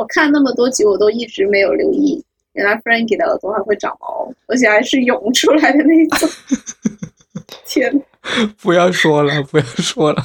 [0.00, 2.24] 我看那么多集，我都一直没有留意，
[2.54, 6.26] 原来 Frankie 的耳朵还会长毛，而且还是涌出来的那种。
[7.68, 8.02] 天呐，
[8.62, 10.24] 不要说了，不要说了。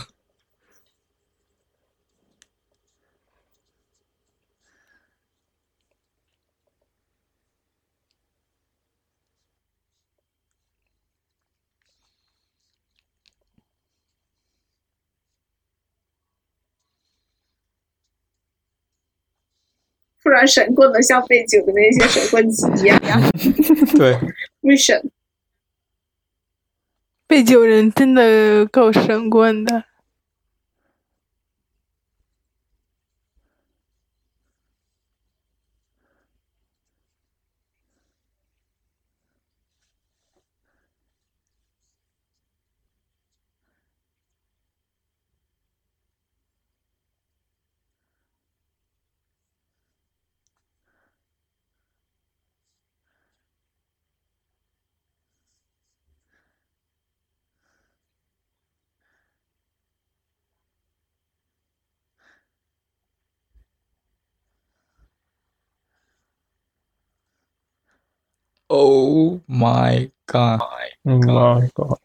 [20.25, 23.21] 突然神棍的，像被酒的那些神棍集一样。
[23.95, 24.17] 对，
[24.61, 25.11] 为神，
[27.27, 29.83] 被救人真的够神棍的。
[68.69, 70.59] Oh my god！
[71.03, 71.99] 嗯，my god！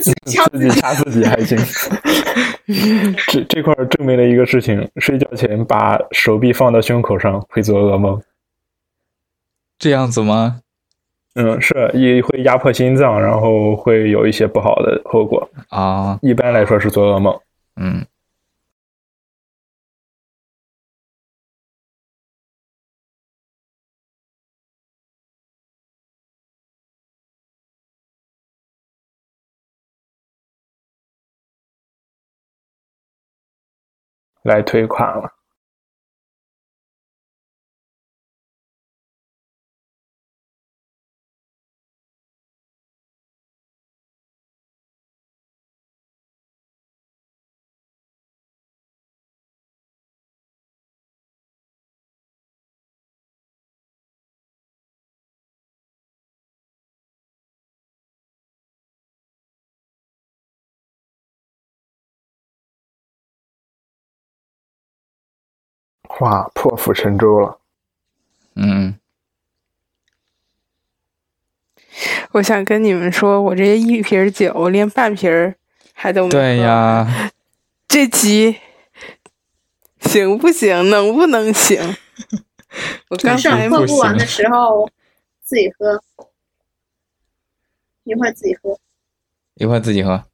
[0.00, 1.58] 自己 掐自己掐自己还行。
[3.28, 8.20] 这这块证明了一个事情：睡觉前把手臂放到胸口上会做噩梦。
[9.84, 10.62] 这样子吗？
[11.34, 15.46] 嗯，是也会压迫心脏，然后会有一些不好的后果。
[15.68, 17.38] 啊，一般来说是做噩梦。
[17.76, 18.06] 嗯。
[34.44, 35.43] 来退款了。
[66.20, 67.58] 哇，破釜沉舟了。
[68.54, 68.94] 嗯，
[72.32, 75.56] 我想跟你们说，我这一瓶酒连半瓶儿
[75.92, 77.30] 还都没对呀，
[77.88, 78.60] 这集
[80.00, 80.88] 行不行？
[80.88, 81.96] 能不能行？
[83.08, 84.88] 我刚才喝不完的时候
[85.42, 86.02] 自己喝，
[88.04, 88.78] 一会儿自己喝，
[89.54, 90.24] 一会儿自己喝。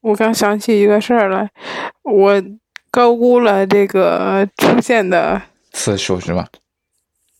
[0.00, 1.50] 我刚想起一个事儿来，
[2.02, 2.42] 我
[2.90, 5.40] 高估了这个出现的
[5.72, 6.48] 次数是吧？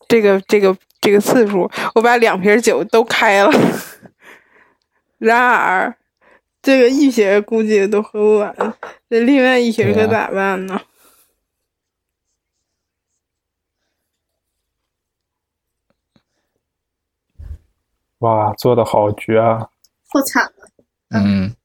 [0.09, 3.51] 这个这个这个次数，我把两瓶酒都开了，
[5.19, 5.97] 然而
[6.61, 8.55] 这个一瓶估计都喝不完，
[9.09, 10.81] 这另外一瓶可咋办呢？
[18.19, 19.71] 哇，做的好绝啊！
[20.11, 20.53] 破产了。
[21.09, 21.57] 嗯。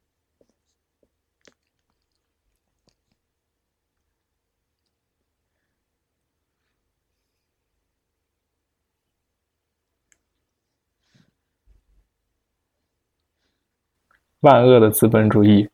[14.45, 15.67] 万恶的资本主义。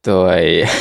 [0.00, 0.64] 对。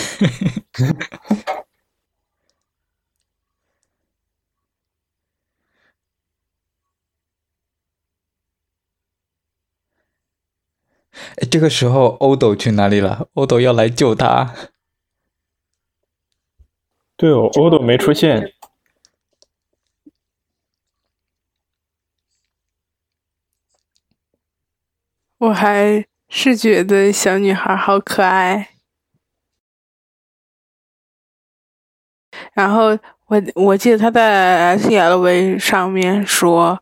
[11.38, 13.28] 哎，这个时候欧斗去哪里了？
[13.34, 14.54] 欧斗要来救他。
[17.16, 18.54] 对哦，欧斗没出现。
[25.40, 28.70] 我还是觉得小女孩好可爱。
[32.54, 32.98] 然后
[33.28, 36.82] 我我记得她在 SLV 上面说，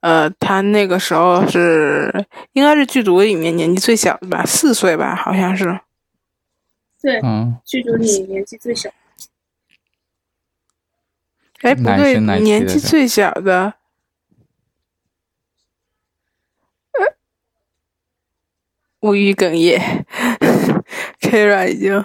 [0.00, 5.80] 呃，她那个时候是应该是剧组里面年纪最小的吧，四岁吧，好像是。
[7.02, 8.88] 对，嗯，剧组里年纪最小。
[11.60, 13.74] 哎，不对，年纪最小的。
[19.04, 20.06] 无语哽咽，
[21.20, 22.02] Kira 已经。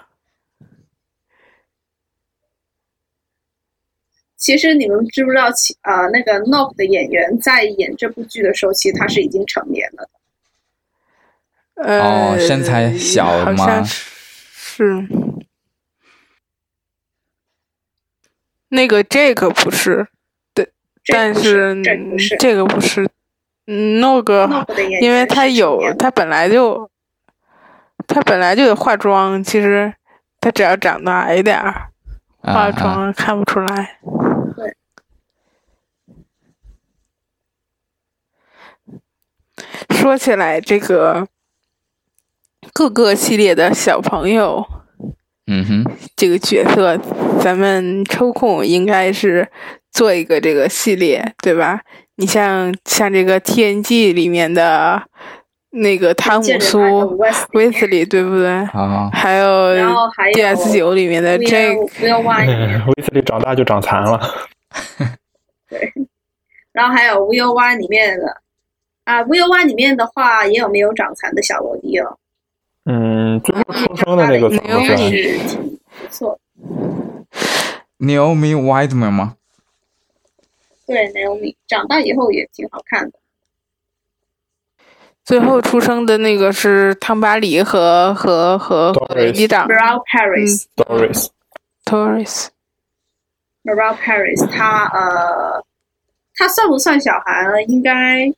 [4.36, 10.10] 其实你们知不知道，其啊那个 Nope 的演员在演这部剧的时候，其实他是已经成年了
[11.76, 11.84] 的。
[11.84, 13.82] 呃，哦，身材小吗？
[13.86, 15.08] 是。
[18.68, 20.06] 那个这个不是，
[20.54, 20.70] 对，
[21.08, 21.82] 但是
[22.38, 23.10] 这个不是。
[23.72, 24.66] 嗯，那个，
[25.00, 26.90] 因为他有，他本来就，
[28.08, 29.44] 他本来就有化妆。
[29.44, 29.94] 其实
[30.42, 31.92] 他只要长得矮点儿，
[32.42, 34.00] 化妆看不出来。
[34.56, 34.76] 对。
[39.96, 41.28] 说起来，这个
[42.74, 44.66] 各个系列的小朋友，
[45.46, 46.98] 嗯哼，这个角色，
[47.40, 49.52] 咱们抽空应该是
[49.92, 51.84] 做一个这个系列，对吧？
[52.20, 55.02] 你像像这个 TNG 里面的
[55.70, 57.18] 那个汤姆苏
[57.54, 58.50] 威斯利，对不对？
[58.50, 59.74] 啊，还有
[60.36, 64.20] DS 九里面的这个 威斯利长大就长残了。
[65.70, 65.94] 对，
[66.74, 68.42] 然后还有 V O Y 里面的
[69.06, 72.18] 啊，V O Y 里面的话也有没有长残的小萝莉哦？
[72.84, 76.38] 嗯，最后出生的那个是挺不错。
[77.98, 79.36] Naomi Whiteman 吗？
[80.90, 83.20] 对，Naomi 长大以后也挺好看的。
[85.24, 92.48] 最后出生的那个是汤巴里和和和和 Doris 里长 Meryl Paris，Doris，Torres。
[93.64, 95.64] Meryl Paris，他呃，
[96.34, 97.62] 他算不算小孩呢？
[97.68, 98.34] 应该，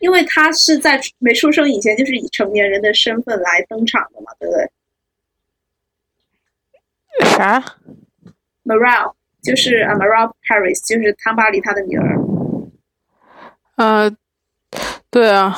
[0.00, 4.70] 因为他是在没出生以前就是以成年人的身份来登场的嘛，对不对
[7.30, 7.58] 啥
[8.64, 12.16] ？？Meryl 就是呃 Meryl Paris，就是汤巴里他的女儿，
[13.76, 14.16] 呃，
[15.10, 15.56] 对啊，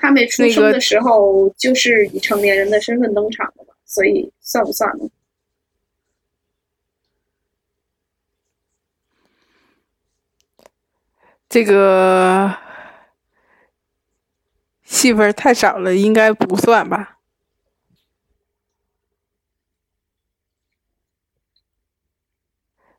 [0.00, 5.08] 他没出生的时候就是以成年人的身份登场的嘛，所以算不算呢？
[11.46, 12.52] 这个
[14.82, 17.13] 戏份太少了，应该不算吧？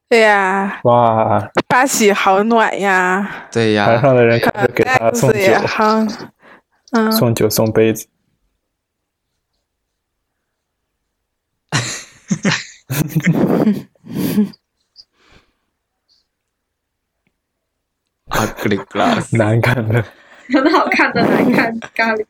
[0.09, 3.47] 哎呀，哇，八喜好暖呀！
[3.51, 6.05] 对呀台，上的人开始给他送酒，好，
[6.91, 8.07] 嗯，送酒送杯子。
[18.29, 20.05] 啊，格里格拉斯，难看的，
[20.53, 22.23] 很好看的难看咖喱。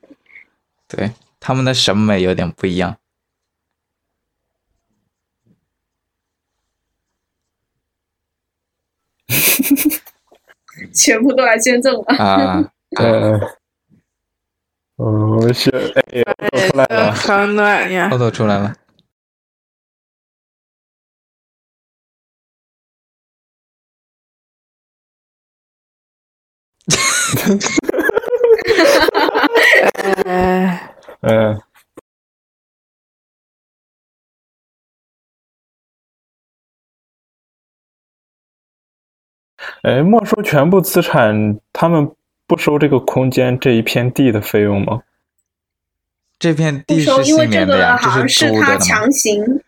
[0.87, 1.11] 对，
[1.41, 2.95] 他们的审美有点不一样。
[10.93, 12.03] 全部都来捐赠了。
[12.17, 13.39] 啊， 嗯，
[14.97, 18.09] 哦，是，出来了，好暖呀。
[18.09, 18.17] 豆！
[18.17, 18.73] 豆出来了，
[30.03, 31.61] 哎，嗯，
[39.85, 42.09] 哎，没收全部资产，他们
[42.47, 45.03] 不收这个空间这一片地的费用吗？
[46.39, 48.75] 这片不地收，是因为这个新年的呀，这好像是他。
[48.77, 49.61] 强行，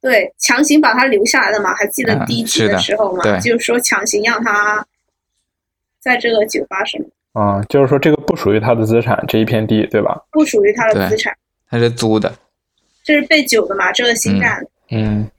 [0.00, 1.72] 对，强行把他留下来的嘛。
[1.74, 4.84] 还记得嗯第一集是的时候嘛，对就是说强行让他
[6.00, 10.20] 在这个酒吧什么，啊，就是说这个不属于他的资产，这一片地，对吧？
[10.32, 11.32] 不属于他的资产，
[11.70, 12.34] 他是租的，
[13.04, 14.68] 这是被酒的嘛，这个新干的。
[14.90, 15.30] 嗯，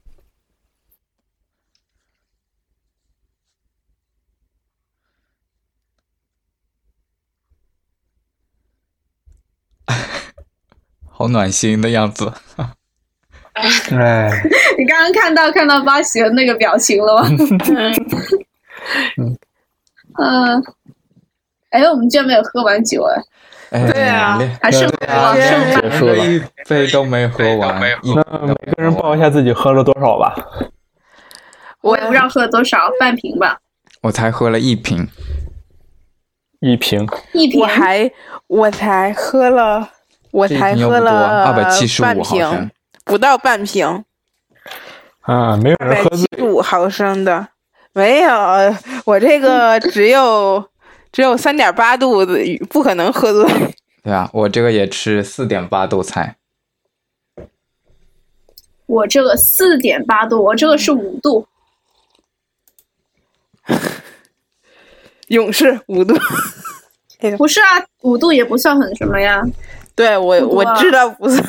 [11.24, 12.30] 好暖心的样子。
[13.54, 13.64] 哎，
[14.76, 17.28] 你刚刚看到看到八喜的那个表情了吗？
[19.16, 19.38] 嗯，
[20.20, 20.62] 嗯，
[21.70, 23.02] 哎，我们居然没有喝完酒
[23.70, 24.38] 哎，哎，对啊。
[24.60, 26.14] 还剩剩结束了。
[26.14, 30.34] 连一杯都没喝完，那每个人报一下自己喝了多少吧。
[31.80, 33.58] 我也不知道喝了多少，半瓶吧，
[34.02, 35.08] 我才喝了一瓶，
[36.60, 37.60] 一瓶，一瓶。
[37.60, 38.10] 我还
[38.48, 39.90] 我才喝了，
[40.34, 42.70] 我才喝了二百七十半五毫升瓶，，
[43.04, 44.04] 不到半瓶，
[45.20, 47.46] 啊，没有人喝醉七，十五毫升的，
[47.92, 48.32] 没有，
[49.04, 50.68] 我这个只有
[51.12, 52.36] 只有三点八度的，
[52.68, 53.74] 不可能喝醉。
[54.02, 56.36] 对啊，我这个也吃四点八度菜，
[58.86, 61.46] 我这个四点八度，我这个是五度，
[65.28, 66.12] 勇士五度，
[67.38, 69.40] 不是啊，五度也不算很什么呀。
[69.94, 71.42] 对我我知道不是，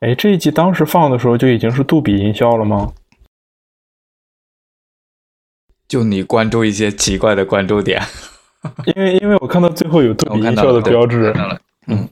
[0.00, 2.92] 哎，这一集当时放的时候就已经是杜比音效了吗？
[5.86, 8.00] 就你关注一些奇怪的关注点，
[8.94, 11.34] 因为因为我看到最后有杜比音效的标志，
[11.86, 12.08] 嗯。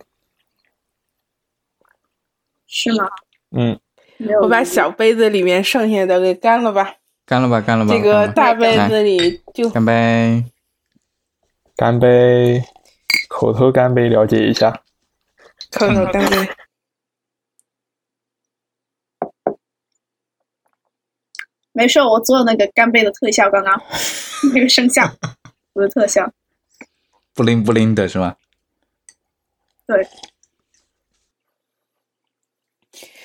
[2.67, 3.09] 是吗？
[3.53, 3.81] 嗯，
[4.43, 10.45] 我把小杯子里面剩下的给干了吧，干了吧，干了吧，这个大杯子里就干杯，
[11.75, 12.63] 干杯，
[13.29, 14.83] 口头干杯，了解一下。
[15.71, 16.51] 口口干杯。
[21.73, 23.81] 没事，我做那个干杯的特效，刚刚
[24.53, 25.03] 那个声效
[25.75, 26.33] 我的特效。
[27.35, 28.37] 不灵不灵的是吗？
[29.87, 30.09] 对，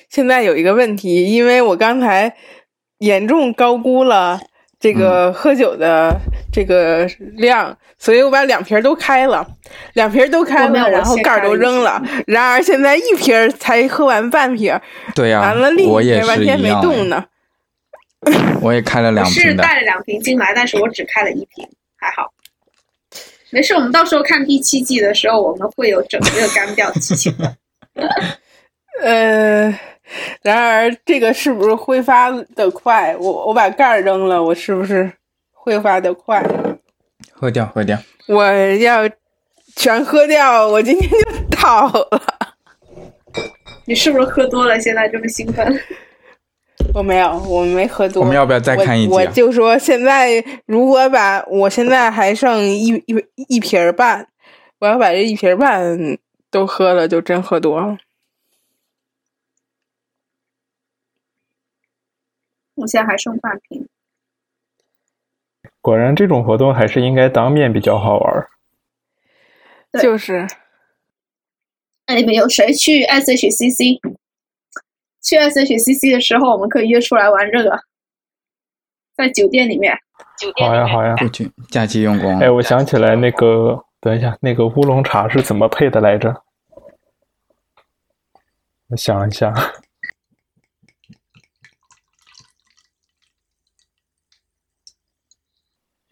[0.07, 2.37] 现在有一个问题，因为我刚才
[2.99, 4.39] 严重高估了
[4.83, 6.13] 这个喝酒的
[6.51, 7.05] 这个
[7.37, 9.47] 量，所以我把两瓶都开了，
[9.93, 12.03] 两瓶都开了，然后盖儿都扔了。
[12.27, 14.77] 然而现在一瓶才喝完半瓶，
[15.15, 17.23] 对呀、完了另一我也瓶完全没动呢。
[18.59, 21.65] 我也开了两瓶是，带了两瓶进来，但是我只开了一瓶，
[21.95, 22.33] 还好。
[23.51, 27.55] 没事，我们到时候看第七季的时候，我们会有整个干掉的剧情的。
[29.01, 29.79] 呃，
[30.41, 33.15] 然而这个是不是挥发的快？
[33.17, 35.11] 我我把盖儿扔了，我是不是
[35.51, 36.43] 挥发的快。
[37.31, 37.97] 喝掉，喝掉。
[38.27, 39.09] 我要
[39.75, 42.21] 全喝掉，我今天就倒了。
[43.85, 44.79] 你是不是喝多了？
[44.79, 45.79] 现在这么兴奋？
[46.93, 48.21] 我没有，我没喝多。
[48.21, 49.15] 我们要不要再看一集、啊？
[49.15, 54.27] 我就说现在，如果把我现在还剩一一一瓶半，
[54.79, 56.17] 我要把这一瓶半
[56.51, 57.97] 都喝了，就真喝多了。
[62.75, 63.87] 我现在还剩半瓶。
[65.81, 68.47] 果然，这种活动还是应该当面比较好玩。
[70.01, 70.47] 就是。
[72.07, 73.99] 那你们有谁去 SHCC？
[75.21, 77.79] 去 SHCC 的时候，我们可以约出来玩这个，
[79.15, 79.97] 在酒店里面。
[80.37, 81.15] 酒店好呀，好呀。
[81.69, 82.39] 假期用光。
[82.39, 86.43] 哎，我想起来那个，等一下，那个乌龙茶是怎么配的来着？
[88.87, 89.53] 我想一下。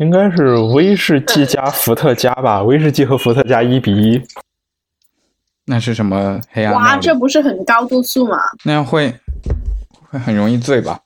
[0.01, 4.19] 应该是威士忌加伏特加吧，威士忌和伏特加一比一。
[5.65, 6.73] 那是什么黑暗？
[6.73, 8.35] 哇，这不是很高度数吗？
[8.63, 9.13] 那样会
[10.09, 11.01] 会很容易醉吧？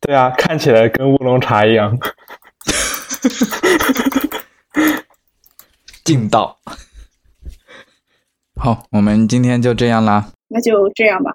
[0.00, 1.96] 对啊，看起来跟乌龙茶一样。
[6.02, 6.58] 劲道。
[8.56, 10.32] 好，我们今天就这样啦。
[10.48, 11.34] 那就这样吧。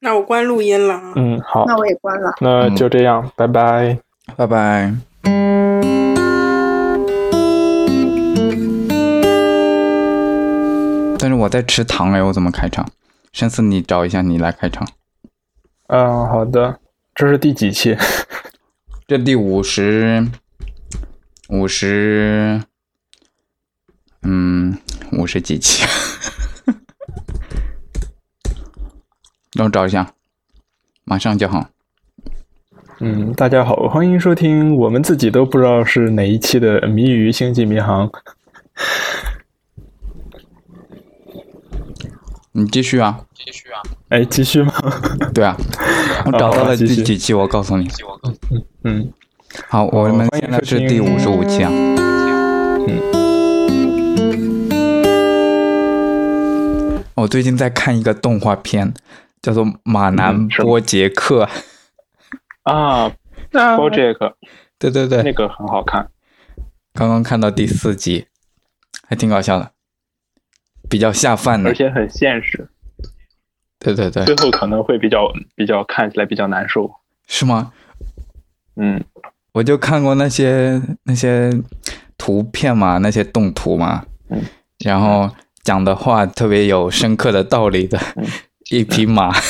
[0.00, 1.00] 那我关录音了。
[1.14, 1.64] 嗯，好。
[1.66, 2.34] 那我也关了。
[2.40, 4.00] 那就这样，嗯、拜拜，
[4.36, 4.92] 拜拜。
[11.18, 12.86] 但是我在吃糖哎，我怎么开场？
[13.32, 14.86] 上次你找一下，你来开场。
[15.88, 16.78] 嗯，好的。
[17.14, 17.96] 这是第几期？
[19.08, 20.26] 这第五十，
[21.48, 22.62] 五十，
[24.22, 24.76] 嗯，
[25.12, 25.86] 五十几期。
[29.56, 30.12] 让我找一下，
[31.04, 31.70] 马上就好。
[33.00, 38.08] 嗯，大家好，欢迎收听我们自己都不知道是哪一期的《谜语星际迷航》。
[42.58, 44.72] 你继续啊，继续啊，哎，继续吗？
[45.34, 45.54] 对啊，
[46.24, 47.86] 我找到了第几期，我告诉你。
[48.50, 49.12] 嗯嗯，
[49.68, 51.70] 好，我们现在是第五十五期啊。
[51.70, 52.98] 嗯。
[57.16, 58.94] 我最近在看一个动画片，
[59.42, 61.44] 叫做《马南波杰克》。
[62.62, 63.12] 啊，
[63.76, 64.34] 波杰克。
[64.78, 66.08] 对对对，那个很好看。
[66.94, 68.28] 刚刚看到第四集，
[69.06, 69.72] 还挺搞笑的。
[70.88, 72.68] 比较下饭的，而且很现实。
[73.78, 76.90] 对对对，最后可能会比较比较看起来比较难受，
[77.26, 77.72] 是吗？
[78.76, 79.02] 嗯，
[79.52, 81.52] 我就看过那些那些
[82.18, 84.42] 图片嘛，那些动图嘛，嗯，
[84.84, 85.30] 然后
[85.62, 87.98] 讲的话特别有深刻的道理的
[88.70, 89.32] 一匹马。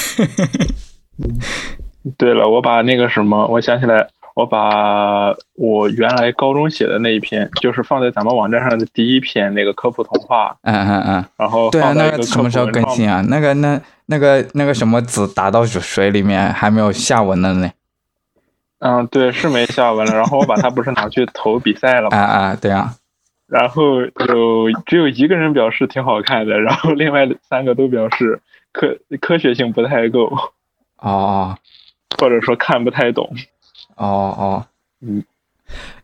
[2.19, 4.09] 对了，我把那个什么，我想起来。
[4.37, 13.25] 我把我原来高中写的那一篇，就是放在咱们网站上的第一篇那个科普童话，嗯嗯嗯，然后对啊，那个什么时候更新啊？
[13.31, 17.71] 那个那那个那个什么子打到水里面还没有下文了呢？
[18.81, 20.15] 嗯，对，是没下文了。
[20.15, 22.19] 然后我把它不是拿去投比赛了 吗？
[22.19, 22.93] 啊啊，对啊。
[23.47, 30.31] 然后有只有一个人表示挺好看的，然后另外三个都表示科科学性不太够，
[30.99, 31.57] 哦，
[32.19, 33.35] 或者说看不太懂。
[33.97, 34.67] 哦哦，
[35.01, 35.25] 嗯，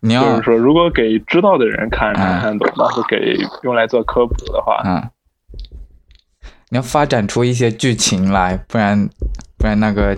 [0.01, 5.11] 你要就是说，如果给知道的人看能看懂，但是给用来做科普的话，嗯，
[6.70, 9.09] 你要发展出一些剧情来，不然
[9.59, 10.16] 不然那个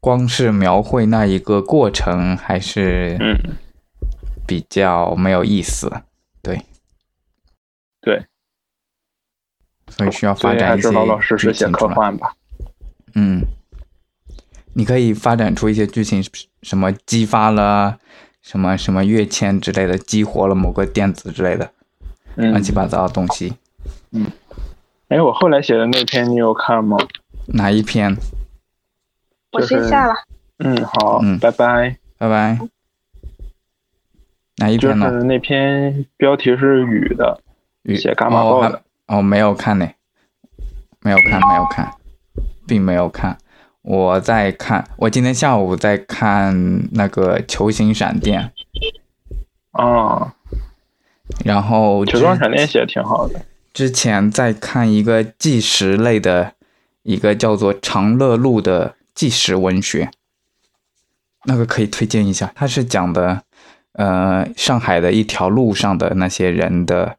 [0.00, 3.56] 光是描绘那一个过程还是嗯
[4.46, 6.02] 比较没有意思，
[6.42, 6.60] 对。
[8.00, 8.24] 对，
[9.88, 12.32] 所以需要发展一些老老实实写科幻吧，
[13.14, 13.44] 嗯。
[14.74, 16.22] 你可以发展出一些剧情，
[16.62, 17.98] 什么激发了
[18.42, 21.70] 什么什么跃迁之类的，激活了某个电子之类的，
[22.36, 23.54] 乱七八糟的东西。
[24.12, 24.26] 嗯，
[25.08, 26.96] 哎，我后来写的那篇你有看吗？
[27.46, 28.16] 哪一篇？
[29.52, 30.14] 我先下了。
[30.58, 32.58] 嗯，好，嗯，拜拜，拜拜。
[34.56, 35.10] 哪一篇呢？
[35.10, 37.40] 就是那篇标题是雨的，
[37.82, 38.82] 雨写伽马报的。
[39.06, 39.88] 哦，没有看呢，
[41.00, 41.90] 没有看，没有看，
[42.66, 43.38] 并没有看。
[43.88, 48.52] 我在看，我今天下午在看那个球形闪电，
[49.72, 50.30] 哦，
[51.42, 53.40] 然后球状闪电写的挺好的。
[53.72, 56.52] 之前在看一个纪实类的，
[57.02, 60.10] 一个叫做长乐路的纪实文学，
[61.46, 62.52] 那个可以推荐一下。
[62.54, 63.42] 它是讲的，
[63.94, 67.16] 呃，上海的一条路上的那些人的，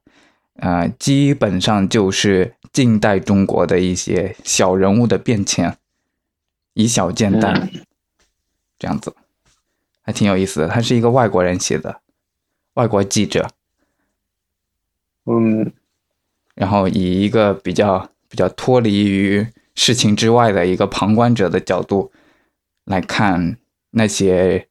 [0.60, 5.76] 呃，基本上就是近代中国的一些小人物的变迁。
[6.74, 7.54] 以小见大，
[8.78, 9.16] 这样子，
[10.02, 10.68] 还挺有意思的。
[10.68, 12.02] 他是一个外国人写的，
[12.76, 13.50] 外国记者，
[15.26, 15.72] 嗯
[16.56, 22.12] 然后以一个比较比较脱离于事情之外的一个旁观者的角度
[22.84, 23.58] 来看
[23.92, 24.68] 那些，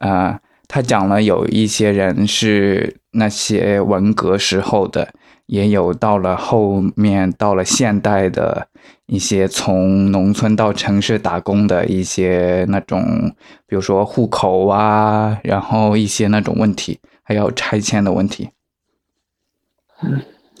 [0.00, 5.14] 呃，他讲了有一些人是那些文革时候的，
[5.46, 8.68] 也有到了后面到了现代的
[9.06, 13.34] 一些从农村到城市打工的一些那种，
[13.66, 18.50] 比如说户口啊，然后一些那种问题，还有拆迁的问题。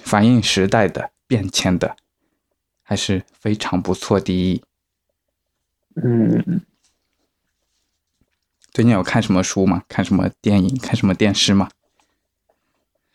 [0.02, 1.96] 反映时代的变迁的，
[2.82, 4.62] 还是非常不错的。
[5.94, 6.62] 嗯，
[8.70, 9.82] 最近有看什么书吗？
[9.88, 10.78] 看什么电影？
[10.78, 11.68] 看什么电视吗？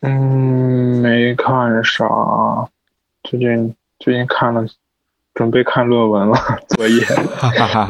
[0.02, 2.06] 嗯，没看啥。
[3.24, 4.66] 最近最近看了，
[5.36, 6.38] 准备看论文了，
[6.70, 7.04] 作业。
[7.06, 7.90] 哈哈哈。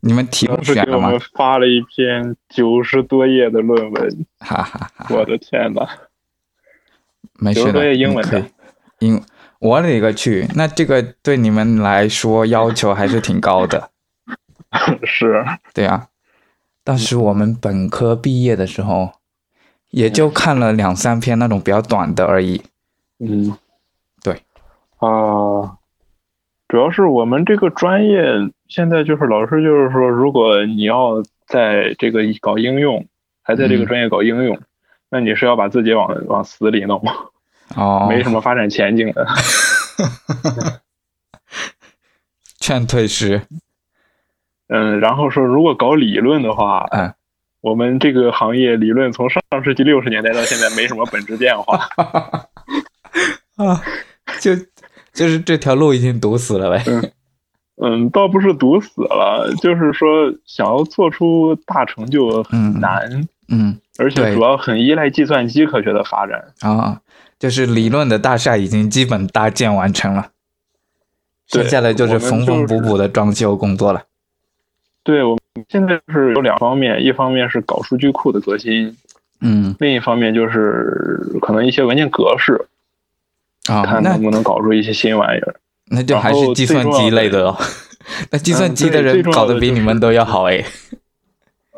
[0.00, 1.20] 你们题目当时选了吗给我们？
[1.34, 5.06] 发了一篇九十多页的论文，哈哈哈。
[5.10, 5.86] 我的天呐！
[7.34, 8.44] 没事的，有作业英文的。
[9.00, 9.22] 英，
[9.58, 10.48] 我勒个去？
[10.54, 13.90] 那这个对你们来说要求还是挺高的。
[15.04, 16.08] 是，对啊，
[16.82, 19.12] 当时我们本科毕业的时候，
[19.90, 22.62] 也就看了两三篇那种比较短的而已。
[23.18, 23.54] 嗯，对。
[24.98, 25.78] 啊，
[26.68, 28.24] 主要是我们这个专业
[28.68, 33.06] 现在就是老师就是说，如果你要在这个搞应用，
[33.42, 34.60] 还在这个嗯专业搞应用，
[35.10, 37.02] 那你是要把自己往往死里弄，
[37.76, 39.26] 哦，没什么发展前景的。
[42.60, 43.42] 劝退师。
[44.68, 47.14] 嗯，然后说如果搞理论的话，嗯，
[47.62, 51.88] 我们这个行业理论从上世纪六十年代到现在没什么本质变化。
[53.56, 53.80] 啊，
[54.40, 54.52] 就
[55.14, 56.84] 就是这条路已经堵死了呗。
[57.80, 66.52] 嗯，倒不是堵死了，就是说想要做出大成就很难，嗯而且主要很依赖计算机科学的发展。
[66.60, 67.00] 啊，
[67.38, 70.30] 就是理论的大厦已经基本搭建完成了，
[71.50, 74.02] 对剩下的就是缝缝补补的装修工作了。
[75.04, 78.96] 对我们现在是有两方面，一方面是搞数据库的革新，
[79.40, 82.66] 嗯另一方面就是可能一些文件格式，
[83.68, 85.54] 啊，那看能不能搞出一些新玩意儿。
[85.90, 87.56] 那就还是计算机类的哦。
[88.30, 90.64] 那计算机的人搞得比你们都要好哎。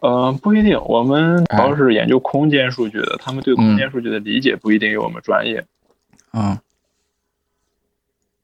[0.03, 5.64] 呃，不一定，我们主哎要是研究空间数据的，他们对空间数据的理解不一定有我们专业。
[6.32, 6.59] 嗯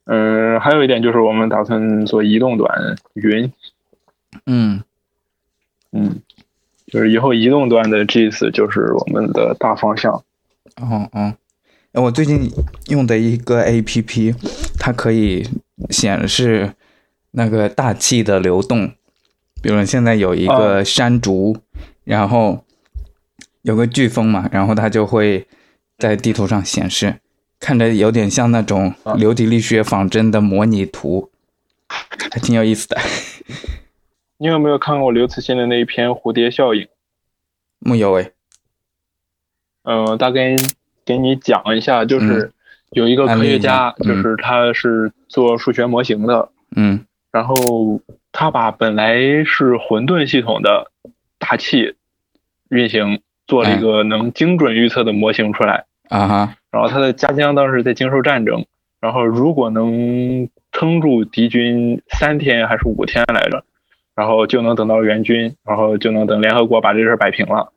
[0.04, 3.50] 嗯，还有一点就是我们打算做移动端云，
[4.44, 4.82] 嗯
[5.92, 6.20] 嗯，
[6.86, 10.12] 就是以后移动端的 GIS 就是我们的大方向。
[10.76, 11.36] 哦哦，呃
[11.96, 12.52] 我最近
[12.88, 14.34] 用的一个 A P P，
[14.78, 15.48] 它可以
[15.88, 16.74] 显示
[17.30, 18.92] 那个大气的流动，
[19.62, 21.56] 比如现在有一个山竹，
[22.04, 22.62] 然后
[23.62, 25.46] 有个飓风嘛，然后它就会
[25.96, 27.18] 在地图上显示，
[27.58, 31.30] 看着有点像那种啊流体力学仿真的模拟图，
[31.88, 32.98] 还挺有意思的。
[34.36, 36.82] 你有没有看过刘慈欣的那一篇《蝴蝶效应》？
[37.78, 38.34] 木有诶，
[39.84, 40.54] 嗯、大概
[41.06, 42.52] 给你讲一下，就是
[42.90, 47.06] 有一个科学家，就是他是做数学模型的，嗯。
[47.32, 48.00] 然后
[48.32, 50.90] 他把本来是混沌系统的
[51.38, 51.94] 大气
[52.70, 55.84] 运行做了一个能精准预测的模型出来。
[56.08, 58.64] 啊哈，然后他的家乡当时在经受战争，
[59.00, 63.64] 然后如果能撑住敌军三天还是五天来着，
[64.14, 67.72] 然后就能等到援军，然后就能等联合国把这事儿摆平了。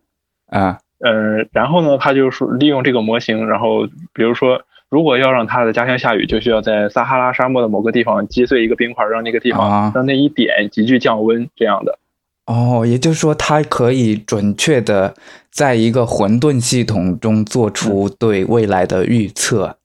[0.48, 11.98] 啊嗯，然后呢，他就是利用这个模型，然后比如说，如果要让他的家乡下雨，就需要在撒哈拉沙漠的某个地方击碎一个冰块，让那个地啊方让那一点急剧降温，这样的。
[12.46, 15.14] 哦，也就是说，它可以准确的
[15.52, 19.78] 在一个混沌系统中做出对未来的预测。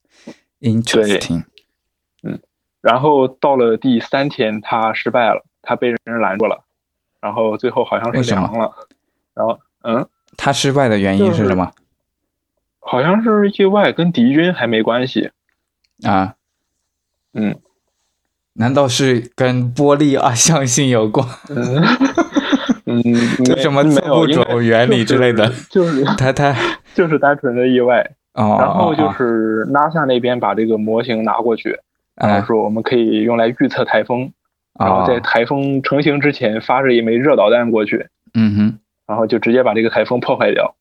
[0.61, 1.39] Interesting。
[2.23, 2.41] 嗯
[2.81, 6.65] 然后到了第三天，他失败了，他被人拦住了，
[7.19, 8.73] 然后最后好像是凉了，
[9.35, 10.07] 然后嗯，
[10.37, 11.71] 它失败的原因是什么？
[12.81, 15.31] 好像是意外，跟敌军还没关系。
[16.05, 16.35] 啊，
[17.35, 17.57] 嗯。
[18.57, 21.27] 难道是跟玻璃二象性有关？
[21.51, 21.83] 嗯。
[22.87, 23.03] 嗯，
[23.45, 25.49] 就什么没有原理之类的？
[25.71, 26.55] 就是就是 它它
[26.95, 28.13] 就是单纯的意外。
[28.35, 29.15] 哦，然后就哦。
[29.17, 31.79] 是 NASA 那边把这个模型拿过去，
[32.15, 34.31] 然哎后说我们可以用来预测台风，
[34.79, 40.75] 然后在哦，台风成型之前发射一枚热导弹过去，嗯哼，然后就直接把这个台风破坏掉。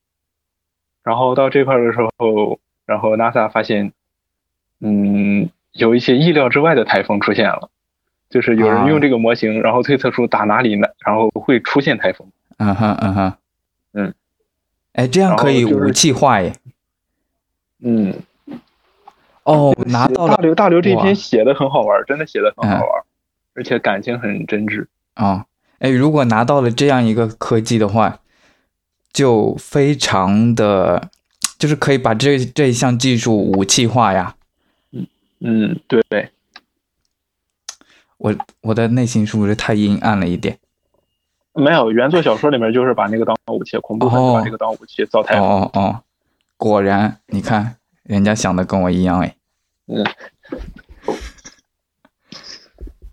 [1.03, 3.91] 然后到这块的时候，然后 NASA 发现，
[4.79, 7.69] 嗯，有一些意料之外的台风出现了，
[8.29, 12.27] 就是有人啊用这个模型，然后推测出打哪里呢，然后会出现台风。
[12.57, 13.33] 嗯哼嗯哼，
[13.93, 14.13] 嗯，
[14.93, 16.53] 哎，这样可以就是武器化耶。
[17.81, 18.13] 嗯，
[19.43, 23.03] 哦，拿到了大刘大刘这篇写的很好玩，真的写的很好玩，
[23.55, 24.85] 而且感情很真挚。
[25.15, 25.45] 啊，
[25.83, 28.21] 哎，如果拿到了这样一个科技的话，
[29.11, 31.09] 就非常的，
[31.59, 34.37] 就是可以把这这一项技术武器化呀。
[34.91, 35.05] 嗯
[35.41, 36.31] 嗯，对，
[38.15, 40.57] 我我的内心是不是太阴暗了一点？
[41.51, 45.43] 没有原作小说里面就是把那个当武器，恐怖分子哦把这个当武器造台风。
[45.45, 45.99] 哦哦哦，
[46.55, 49.35] 果然，你看人家想的跟我一样哎。
[49.87, 50.05] 嗯，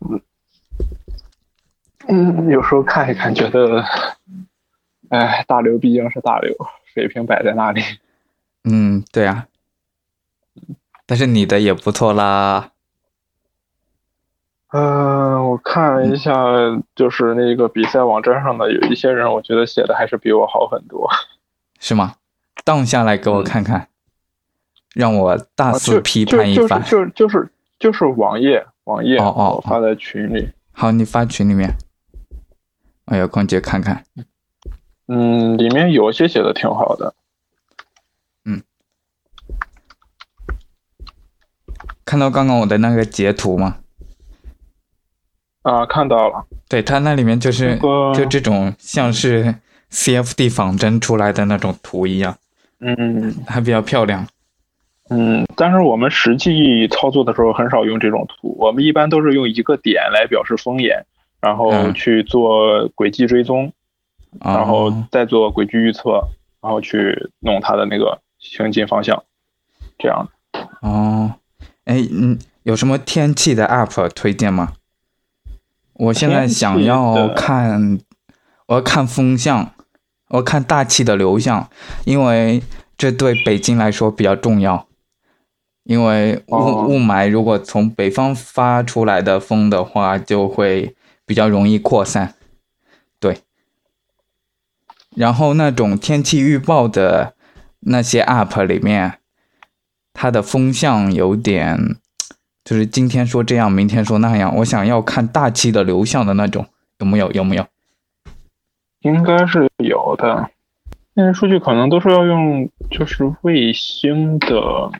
[0.08, 0.22] 嗯，
[2.50, 3.84] 有时候看一看，觉得，
[5.08, 6.54] 哎，大刘毕竟是大刘，
[6.92, 7.82] 水平摆在那里。
[8.64, 9.46] 嗯，对啊。
[11.06, 12.70] 但是你的也不错啦。
[14.72, 16.32] 嗯、我看了一下，
[16.94, 21.10] 就是那个比赛网站上的有一些人，我觉得写的还是比我好很多。
[21.80, 22.14] 是吗？
[22.64, 23.88] 荡下来给我看看，
[24.94, 26.80] 让我大啊肆批判一番。
[26.84, 30.50] 就就是就是就是网页网页，哦哦我发在群里。
[30.72, 31.74] 好，你发群里面，
[33.10, 34.04] 我有空去看看。
[35.08, 37.14] 嗯，里面有些写的挺好的。
[38.44, 38.62] 嗯
[42.04, 43.78] 看到刚刚我的那个截图吗？
[45.62, 46.46] 啊，看到了。
[46.68, 49.56] 对，它那里面就是这个就这种像是
[49.90, 52.38] CFD 仿真出来的那种图一样，
[52.78, 54.26] 嗯还比较漂亮。
[55.08, 61.04] 嗯，但是我们实际操作的时候很少用这种图，我们一般都是用一个点来表示风眼，
[61.40, 63.72] 然后嗯去做轨迹追踪，
[64.40, 66.28] 然后哦再做轨迹预测，
[66.60, 69.24] 然后去弄它的那个行进方向，
[69.98, 70.28] 这样。
[70.82, 71.34] 哦，
[71.84, 74.72] 哎，嗯，有什么天气的 App 推荐吗？
[75.94, 77.98] 我现在想要看，
[78.66, 79.72] 我要看风向，
[80.28, 81.68] 我要看大气的流向，
[82.04, 82.62] 因为
[82.96, 84.86] 这对北京来说比较重要。
[85.84, 90.94] 因为雾、哦雾霾如果从北方发出来的风的话，就会
[91.30, 92.34] 比较容易扩散。
[93.20, 93.38] 对。
[95.14, 97.34] 然后那种天气预报的
[97.78, 99.20] 那些 App 里面，
[100.12, 101.94] 它的风向有点，
[102.64, 104.56] 就是今天说这样，明天说那样。
[104.56, 106.66] 我想要看大气的流向的那种，
[106.98, 107.30] 有没有？
[107.30, 107.64] 有没有？
[109.02, 110.50] 应该是有的。
[111.14, 114.90] 那些数据可能都是要用，就是卫星的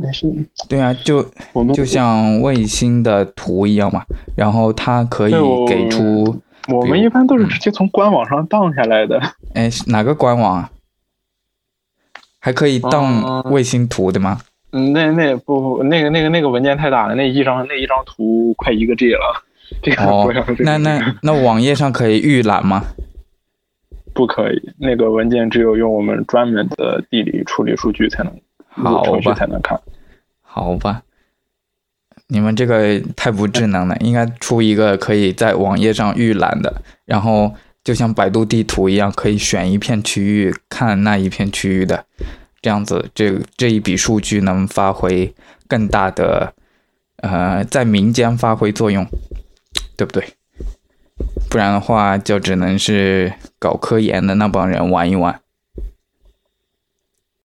[0.00, 0.26] 那些，
[0.68, 4.04] 对啊，就我们就像卫星的图一样嘛。
[4.36, 5.32] 然后它可以
[5.66, 9.20] 给出，我们一般都是直接从官网上荡下来的。
[9.54, 10.70] 哎，是哪个官网啊？
[12.38, 14.40] 还可以当嗯卫星图的吗？
[14.70, 19.42] 嗯，那那不不，那个那个那个文件太大了，那一张那一张图快一个 G 了，
[19.82, 22.84] 这个哦不要那那那网页上可以预览吗？
[24.14, 28.32] 不可以，那个文件只有用我们专门的地理处理数据才能，
[28.84, 29.80] 好吧才能看。
[30.40, 31.02] 好吧，
[32.28, 37.54] 你们这个太不智能了， 应该出一个可以在网页上预览的，然后
[37.84, 42.04] 就像百度地图一样，可以选一片区域看那一片区域的，
[42.60, 45.32] 这样子这这一笔数据能发挥
[45.68, 46.52] 更大的
[47.18, 49.06] 呃在民间发挥作用，
[49.96, 50.24] 对不对？
[51.50, 55.40] 不然的话，就只能是搞科研的那帮人玩一玩。